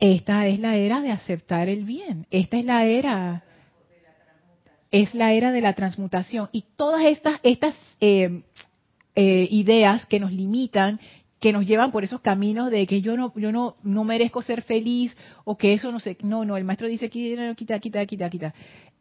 [0.00, 3.44] Esta es la era de aceptar el bien, esta es la era
[4.90, 6.48] es la era de la transmutación.
[6.52, 8.42] Y todas estas estas eh,
[9.14, 11.00] eh, ideas que nos limitan
[11.40, 14.62] que nos llevan por esos caminos de que yo no yo no no merezco ser
[14.62, 18.30] feliz o que eso no sé no no el maestro dice quita quita quita quita
[18.30, 18.54] quita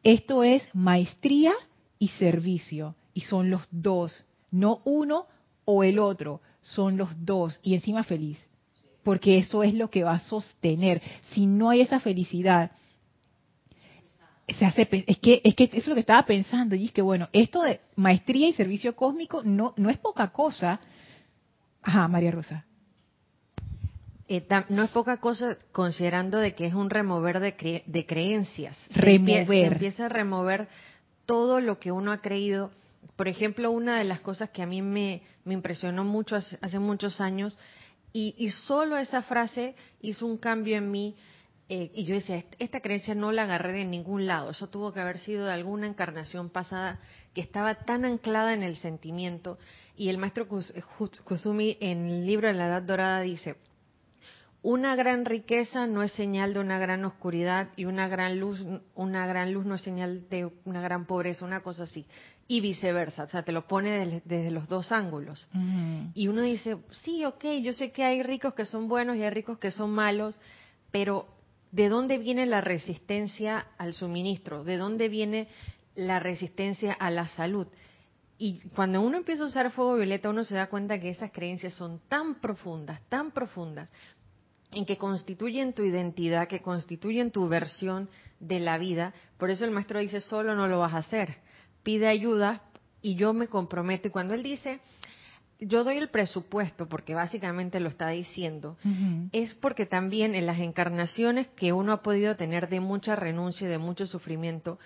[0.03, 1.53] esto es maestría
[1.99, 2.95] y servicio.
[3.13, 5.25] Y son los dos no uno
[5.65, 7.59] o el otro son los dos.
[7.63, 8.39] Y encima feliz
[9.07, 11.01] porque eso es lo que va a sostener.
[11.31, 12.71] Si no hay esa felicidad
[14.47, 17.01] se hace es que es que eso es lo que estaba pensando y es que
[17.01, 20.79] bueno esto de maestría y servicio cósmico no no es poca cosa.
[21.81, 22.65] Ajá María Rosa.
[24.29, 28.77] Eh, no es poca cosa considerando de que es un remover de, de creencias.
[28.93, 30.67] Remover se empieza, a remover
[31.25, 32.71] todo lo que uno ha creído.
[33.15, 36.79] Por ejemplo una de las cosas que a mí me, me impresionó mucho hace, hace
[36.79, 37.57] muchos años
[38.13, 41.15] y, y solo esa frase hizo un cambio en mí
[41.69, 45.01] eh, y yo decía, esta creencia no la agarré de ningún lado, eso tuvo que
[45.01, 46.99] haber sido de alguna encarnación pasada
[47.33, 49.59] que estaba tan anclada en el sentimiento.
[49.95, 53.57] Y el maestro Kusumi en el libro de la Edad Dorada dice,
[54.61, 58.65] una gran riqueza no es señal de una gran oscuridad y una gran luz,
[58.95, 62.05] una gran luz no es señal de una gran pobreza, una cosa así.
[62.47, 65.49] Y viceversa, o sea, te lo pone desde, los dos ángulos.
[66.13, 69.29] Y uno dice, sí, ok, yo sé que hay ricos que son buenos y hay
[69.29, 70.39] ricos que son malos,
[70.91, 71.27] pero
[71.71, 74.63] ¿de dónde viene la resistencia al suministro?
[74.63, 75.47] ¿De dónde viene
[75.95, 77.67] la resistencia a la salud?
[78.37, 81.73] Y cuando uno empieza a usar fuego violeta, uno se da cuenta que esas creencias
[81.73, 83.89] son tan profundas, tan profundas,
[84.71, 88.09] en que constituyen tu identidad, que constituyen tu versión
[88.39, 89.13] de la vida.
[89.37, 91.37] Por eso el maestro dice, solo no lo vas a hacer.
[91.83, 92.61] Pide ayuda
[93.01, 94.07] y yo me comprometo.
[94.07, 94.81] Y cuando él dice,
[95.59, 98.77] yo doy el presupuesto, porque básicamente lo está diciendo,
[99.31, 103.69] es porque también en las encarnaciones que uno ha podido tener de mucha renuncia y
[103.69, 104.77] de mucho sufrimiento,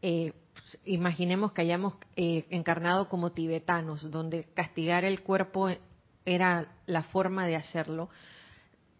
[0.00, 5.68] eh, pues, imaginemos que hayamos eh, encarnado como tibetanos, donde castigar el cuerpo
[6.24, 8.08] era la forma de hacerlo,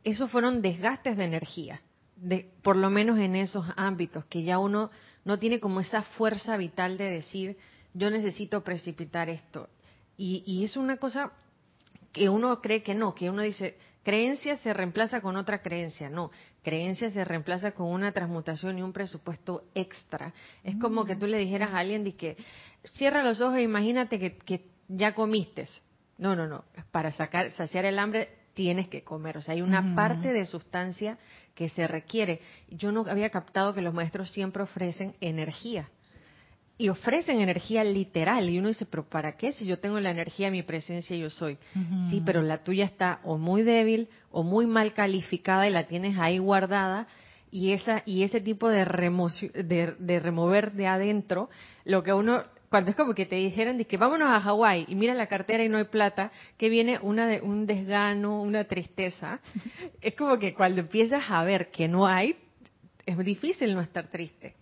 [0.02, 1.80] esos fueron desgastes de energía,
[2.16, 4.90] de, por lo menos en esos ámbitos, que ya uno
[5.24, 7.56] no tiene como esa fuerza vital de decir,
[7.94, 9.70] yo necesito precipitar esto.
[10.16, 11.32] Y, y es una cosa
[12.12, 16.08] que uno cree que no, que uno dice, creencia se reemplaza con otra creencia.
[16.08, 16.30] No,
[16.62, 20.32] creencia se reemplaza con una transmutación y un presupuesto extra.
[20.62, 22.36] Es como que tú le dijeras a alguien, que
[22.92, 25.66] cierra los ojos e imagínate que, que ya comiste.
[26.18, 26.64] No, no, no.
[26.92, 29.36] Para sacar, saciar el hambre tienes que comer.
[29.38, 31.18] O sea, hay una parte de sustancia
[31.54, 32.40] que se requiere.
[32.68, 35.88] Yo no había captado que los maestros siempre ofrecen energía.
[36.76, 38.50] Y ofrecen energía literal.
[38.50, 39.52] Y uno dice, pero ¿para qué?
[39.52, 41.56] Si yo tengo la energía, mi presencia, yo soy.
[42.10, 46.18] Sí, pero la tuya está o muy débil o muy mal calificada y la tienes
[46.18, 47.06] ahí guardada.
[47.52, 51.48] Y, esa, y ese tipo de, de, de remover de adentro,
[51.84, 52.42] lo que uno
[52.74, 55.68] cuando es como que te dijeran que vámonos a Hawái y mira la cartera y
[55.68, 59.38] no hay plata, que viene una de, un desgano, una tristeza.
[60.00, 62.34] Es como que cuando empiezas a ver que no hay,
[63.06, 64.56] es difícil no estar triste.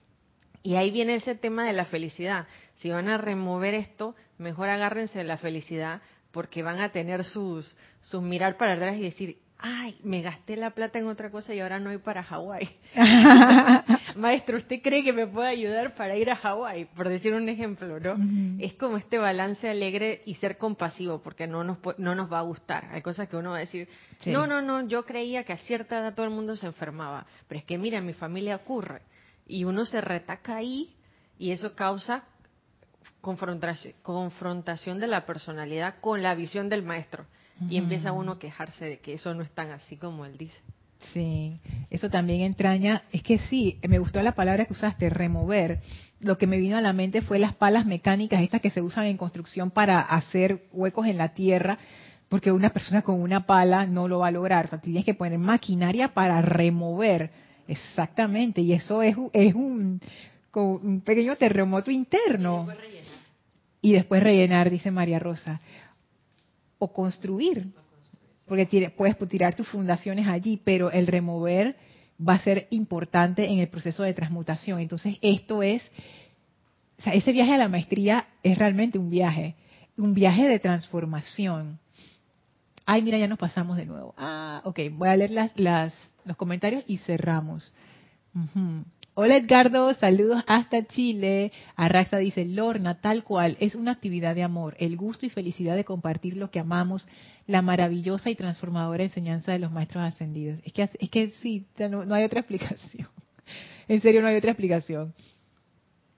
[0.62, 2.46] Y ahí viene ese tema de la felicidad.
[2.76, 7.76] Si van a remover esto, mejor agárrense de la felicidad porque van a tener sus,
[8.00, 11.60] sus mirar para atrás y decir, ay, me gasté la plata en otra cosa y
[11.60, 12.68] ahora no hay para Hawái.
[14.16, 16.86] Maestro, ¿usted cree que me puede ayudar para ir a Hawái?
[16.96, 18.16] Por decir un ejemplo, ¿no?
[18.58, 22.42] Es como este balance alegre y ser compasivo, porque no nos, no nos va a
[22.42, 22.86] gustar.
[22.92, 23.88] Hay cosas que uno va a decir,
[24.26, 27.60] no, no, no, yo creía que a cierta edad todo el mundo se enfermaba, pero
[27.60, 29.02] es que mira, en mi familia ocurre.
[29.47, 30.95] Y uno se retaca ahí
[31.38, 32.24] y eso causa
[33.20, 37.26] confrontación de la personalidad con la visión del maestro
[37.68, 40.59] y empieza uno a quejarse de que eso no es tan así como él dice.
[41.12, 41.59] Sí,
[41.90, 45.80] eso también entraña, es que sí, me gustó la palabra que usaste, remover.
[46.20, 49.07] Lo que me vino a la mente fue las palas mecánicas, estas que se usan
[49.07, 51.78] en construcción para hacer huecos en la tierra,
[52.28, 54.66] porque una persona con una pala no lo va a lograr.
[54.66, 57.30] O sea, tienes que poner maquinaria para remover.
[57.72, 60.00] Exactamente, y eso es, es un,
[60.54, 62.68] un pequeño terremoto interno.
[63.80, 65.60] Y después rellenar, dice María Rosa
[66.78, 67.72] o construir,
[68.46, 71.76] porque puedes tirar tus fundaciones allí, pero el remover
[72.20, 74.80] va a ser importante en el proceso de transmutación.
[74.80, 75.82] Entonces, esto es,
[76.98, 79.54] o sea, ese viaje a la maestría es realmente un viaje,
[79.96, 81.78] un viaje de transformación.
[82.84, 84.14] Ay, mira, ya nos pasamos de nuevo.
[84.18, 85.94] Ah, ok, voy a leer las, las,
[86.24, 87.72] los comentarios y cerramos.
[89.14, 91.52] Hola Edgardo, saludos hasta Chile.
[91.76, 95.84] Arraxa dice, Lorna, tal cual, es una actividad de amor, el gusto y felicidad de
[95.84, 97.06] compartir lo que amamos,
[97.46, 100.60] la maravillosa y transformadora enseñanza de los maestros ascendidos.
[100.64, 103.06] Es que, es que sí, no, hay otra explicación.
[103.86, 105.12] En serio, no hay otra explicación.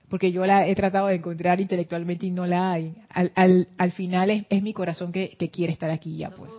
[0.07, 2.95] Porque yo la he tratado de encontrar intelectualmente y no la hay.
[3.09, 6.53] Al, al, final es, mi corazón que, quiere estar aquí ya, pues.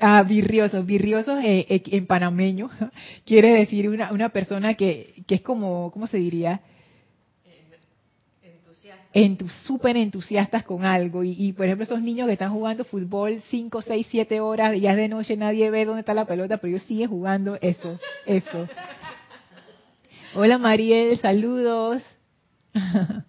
[0.00, 0.82] Ah, virrioso.
[0.82, 2.70] Virrioso eh, eh, en panameño
[3.26, 6.60] quiere decir una, una persona que, que es como, ¿cómo se diría?
[9.16, 9.62] Entusiasta.
[9.66, 11.22] súper entusiastas con algo.
[11.22, 14.96] Y, por ejemplo, esos niños que están jugando fútbol 5, 6, 7 horas, ya es
[14.96, 18.68] de noche, nadie ve dónde está la pelota, pero ellos siguen jugando eso, eso.
[20.34, 22.02] Hola Mariel, saludos.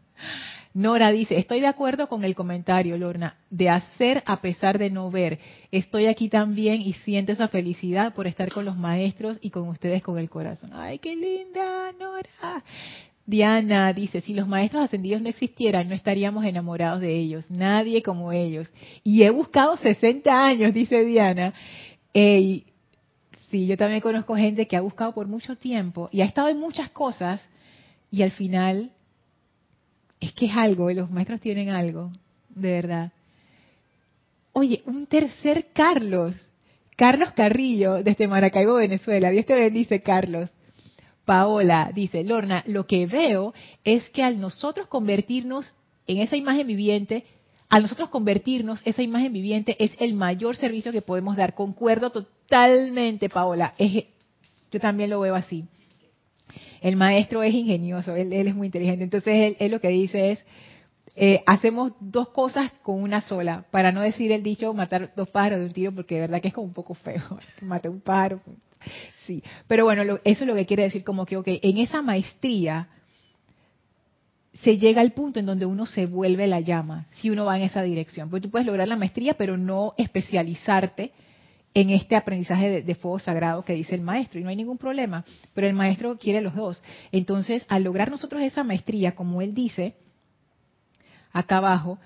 [0.76, 5.10] Nora dice, estoy de acuerdo con el comentario, Lorna, de hacer a pesar de no
[5.10, 5.40] ver.
[5.72, 10.04] Estoy aquí también y siento esa felicidad por estar con los maestros y con ustedes
[10.04, 10.72] con el corazón.
[10.74, 12.62] Ay, qué linda, Nora.
[13.26, 17.50] Diana dice, si los maestros ascendidos no existieran, no estaríamos enamorados de ellos.
[17.50, 18.70] Nadie como ellos.
[19.02, 21.54] Y he buscado 60 años, dice Diana.
[22.14, 26.60] sí, yo también conozco gente que ha buscado por mucho tiempo y ha estado en
[26.60, 27.50] muchas cosas
[28.12, 28.92] y al final
[30.20, 32.12] es que es algo, los maestros tienen algo,
[32.50, 33.12] de verdad.
[34.54, 36.36] Oye, un tercer Carlos.
[36.96, 39.30] Carlos Carrillo, desde Maracaibo, Venezuela.
[39.30, 40.50] Dios te bendice, Carlos.
[41.26, 43.54] Paola dice, Lorna, lo que veo
[43.84, 45.76] es que al nosotros convertirnos
[46.08, 47.26] en esa imagen viviente,
[47.68, 51.56] al nosotros convertirnos, esa imagen viviente es el mayor servicio que podemos dar.
[51.56, 53.74] Concuerdo totalmente, Paola.
[54.72, 55.66] yo también lo veo así.
[56.86, 59.04] El maestro es ingenioso, él, es muy inteligente.
[59.04, 60.46] Entonces, él, lo que dice es,
[61.16, 65.58] eh, hacemos dos cosas con una sola, para no decir el dicho matar dos pájaros
[65.58, 67.40] de un tiro, porque de verdad que es como un poco feo.
[67.64, 68.40] Maté un pájaro.
[69.26, 72.88] Sí, pero bueno, eso es lo que quiere decir como que, ok, en esa maestría
[74.62, 77.64] se llega al punto en donde uno se vuelve la llama, si uno va en
[77.64, 78.30] esa dirección.
[78.30, 81.14] Porque tú puedes lograr la maestría, pero no especializarte
[81.76, 85.26] en este aprendizaje de, fuego sagrado que dice el maestro, y no hay ningún problema,
[85.54, 86.82] pero el maestro quiere los dos.
[87.12, 89.94] Entonces, al lograr nosotros esa maestría, como él dice,
[91.34, 92.00] acá abajo,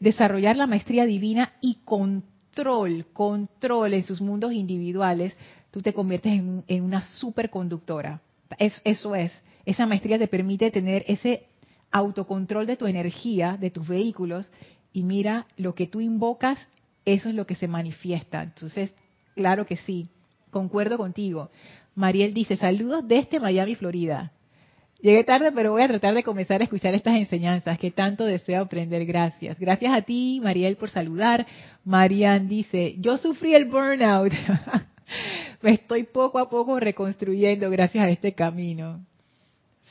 [0.00, 5.36] desarrollar la maestría divina y control, control en sus mundos individuales,
[5.70, 8.20] tú te conviertes en, una superconductora.
[8.58, 11.46] Es, eso es, esa maestría te permite tener ese
[11.92, 14.50] autocontrol de tu energía, de tus vehículos,
[14.92, 16.66] y mira, lo que tú invocas,
[17.04, 18.42] eso es lo que se manifiesta.
[18.42, 18.92] Entonces,
[19.34, 20.08] claro que sí,
[20.50, 21.50] concuerdo contigo.
[21.94, 24.32] Mariel dice, saludos desde Miami, Florida.
[25.00, 28.62] Llegué tarde, pero voy a tratar de comenzar a escuchar estas enseñanzas que tanto deseo
[28.62, 29.04] aprender.
[29.04, 29.58] Gracias.
[29.58, 31.44] Gracias a ti, Mariel, por saludar.
[31.84, 34.32] Marian dice, yo sufrí el burnout.
[35.62, 39.04] Me estoy poco a poco reconstruyendo gracias a este camino.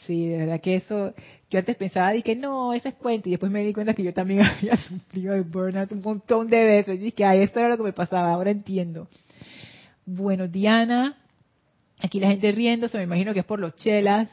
[0.06, 1.14] Sí, de verdad que eso,
[1.50, 4.14] yo antes pensaba, que no, eso es cuento, y después me di cuenta que yo
[4.14, 7.78] también había sufrido el burnout un montón de veces, y que ay, esto era lo
[7.78, 9.08] que me pasaba, ahora entiendo.
[10.14, 11.16] Bueno, Diana,
[11.98, 14.28] aquí la gente riéndose, me imagino que es por los chelas.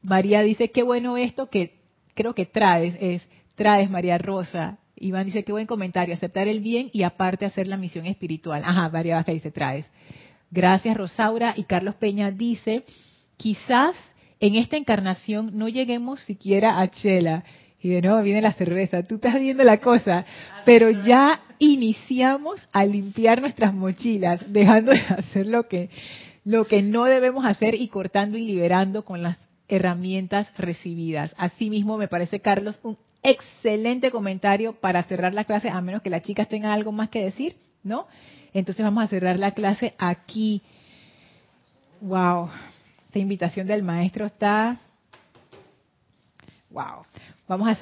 [0.00, 1.78] María dice, qué bueno esto que
[2.14, 4.78] creo que traes, es, traes María Rosa.
[4.96, 8.62] Iván dice, qué buen comentario, aceptar el bien y aparte hacer la misión espiritual.
[8.64, 9.90] Ajá, María Baja dice, traes.
[10.50, 11.52] Gracias, Rosaura.
[11.58, 12.84] Y Carlos Peña dice,
[13.36, 13.94] quizás
[14.40, 17.44] en esta encarnación no lleguemos siquiera a Chela.
[17.80, 20.24] Y de nuevo viene la cerveza, tú estás viendo la cosa,
[20.64, 25.90] pero ya iniciamos a limpiar nuestras mochilas, dejando de hacer lo que,
[26.44, 31.34] lo que no debemos hacer y cortando y liberando con las herramientas recibidas.
[31.38, 36.22] Asimismo, me parece, Carlos, un excelente comentario para cerrar la clase, a menos que las
[36.22, 38.06] chicas tengan algo más que decir, ¿no?
[38.52, 40.62] Entonces vamos a cerrar la clase aquí.
[42.00, 42.48] Wow,
[43.06, 44.78] esta invitación del maestro está...
[46.70, 47.04] Wow,
[47.48, 47.78] vamos a...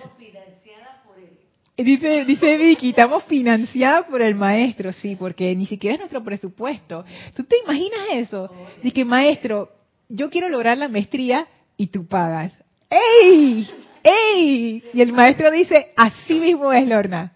[1.76, 7.04] Dice, dice Vicky, estamos financiados por el maestro, sí, porque ni siquiera es nuestro presupuesto.
[7.34, 8.48] ¿Tú te imaginas eso?
[8.80, 9.72] Dice que maestro,
[10.08, 12.52] yo quiero lograr la maestría y tú pagas.
[12.88, 13.68] ¡Ey!
[14.04, 14.84] ¡Ey!
[14.92, 17.32] Y el maestro dice, así mismo es, Lorna.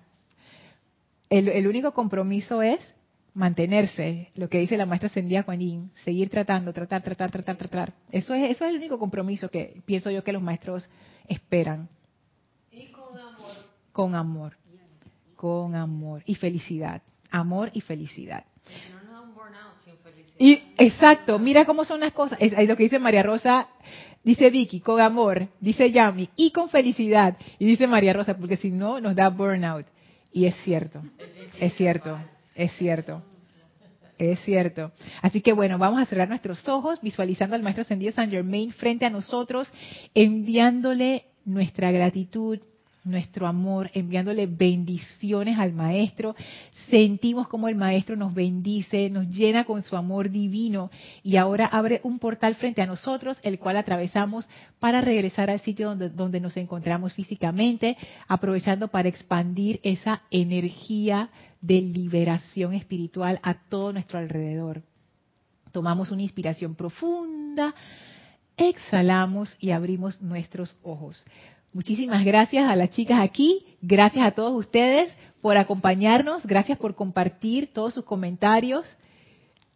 [1.28, 2.94] El, el único compromiso es
[3.34, 7.92] mantenerse, lo que dice la maestra Sendía Juanín, seguir tratando, tratar, tratar, tratar, tratar.
[8.12, 10.88] Eso es, eso es el único compromiso que pienso yo que los maestros
[11.26, 11.88] esperan.
[13.99, 14.57] Con amor.
[15.34, 16.22] Con amor.
[16.24, 17.03] Y felicidad.
[17.32, 18.44] Amor y felicidad.
[18.92, 20.36] No nos un burnout sin felicidad.
[20.38, 22.38] Y exacto, mira cómo son las cosas.
[22.40, 23.66] Es, es lo que dice María Rosa
[24.22, 27.36] Dice Vicky, con amor, dice Yami, y con felicidad.
[27.59, 29.86] Y dice María Rosa, porque si no, nos da burnout.
[30.32, 31.03] Y es cierto,
[31.59, 32.20] es cierto,
[32.55, 33.24] es cierto.
[34.16, 34.92] Es cierto.
[35.22, 39.07] Así que bueno, vamos a cerrar nuestros ojos visualizando al Maestro Ascendido San Germain frente
[39.07, 39.68] a nosotros,
[40.14, 42.61] enviándole nuestra gratitud,
[43.05, 46.34] nuestro amor, enviándole bendiciones al Maestro.
[46.88, 50.90] Sentimos como el Maestro nos bendice, nos llena con su amor divino
[51.22, 55.88] y ahora abre un portal frente a nosotros, el cual atravesamos para regresar al sitio
[55.88, 57.96] donde, donde nos encontramos físicamente,
[58.26, 61.30] aprovechando para expandir esa energía
[61.61, 64.82] de liberación espiritual a todo nuestro alrededor.
[65.72, 67.74] Tomamos una inspiración profunda,
[68.56, 71.24] exhalamos y abrimos nuestros ojos.
[71.73, 75.12] Muchísimas gracias a las chicas aquí, gracias a todos ustedes
[75.43, 78.97] por acompañarnos, gracias por compartir todos sus comentarios.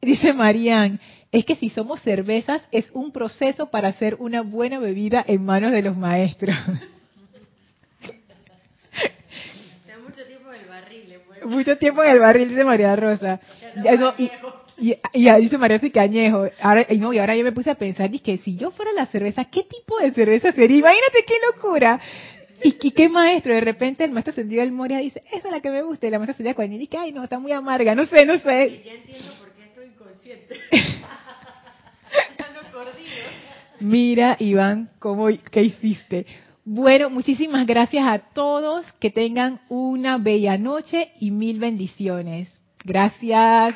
[0.00, 0.98] Dice Marían,
[1.30, 5.70] es que si somos cervezas es un proceso para hacer una buena bebida en manos
[5.70, 6.56] de los maestros.
[10.02, 11.18] mucho tiempo en el barril.
[11.44, 13.40] Mucho tiempo en el barril, dice María Rosa.
[14.18, 14.30] Y,
[14.82, 16.46] y, dice María que añejo.
[16.60, 19.06] Ahora, y, no, y ahora yo me puse a pensar, que si yo fuera la
[19.06, 20.78] cerveza, ¿qué tipo de cerveza sería?
[20.78, 22.00] Imagínate qué locura.
[22.64, 25.70] Y, qué maestro, de repente el maestro sentido del Moria dice, esa es la que
[25.70, 28.24] me gusta, y la maestra sentía cuando dice, ay no, está muy amarga, no sé,
[28.24, 28.82] no sé.
[28.84, 30.60] ya entiendo por qué estoy inconsciente.
[33.80, 36.24] Mira, Iván, cómo, ¿qué hiciste?
[36.64, 38.86] Bueno, muchísimas gracias a todos.
[39.00, 42.60] Que tengan una bella noche y mil bendiciones.
[42.84, 43.74] Gracias.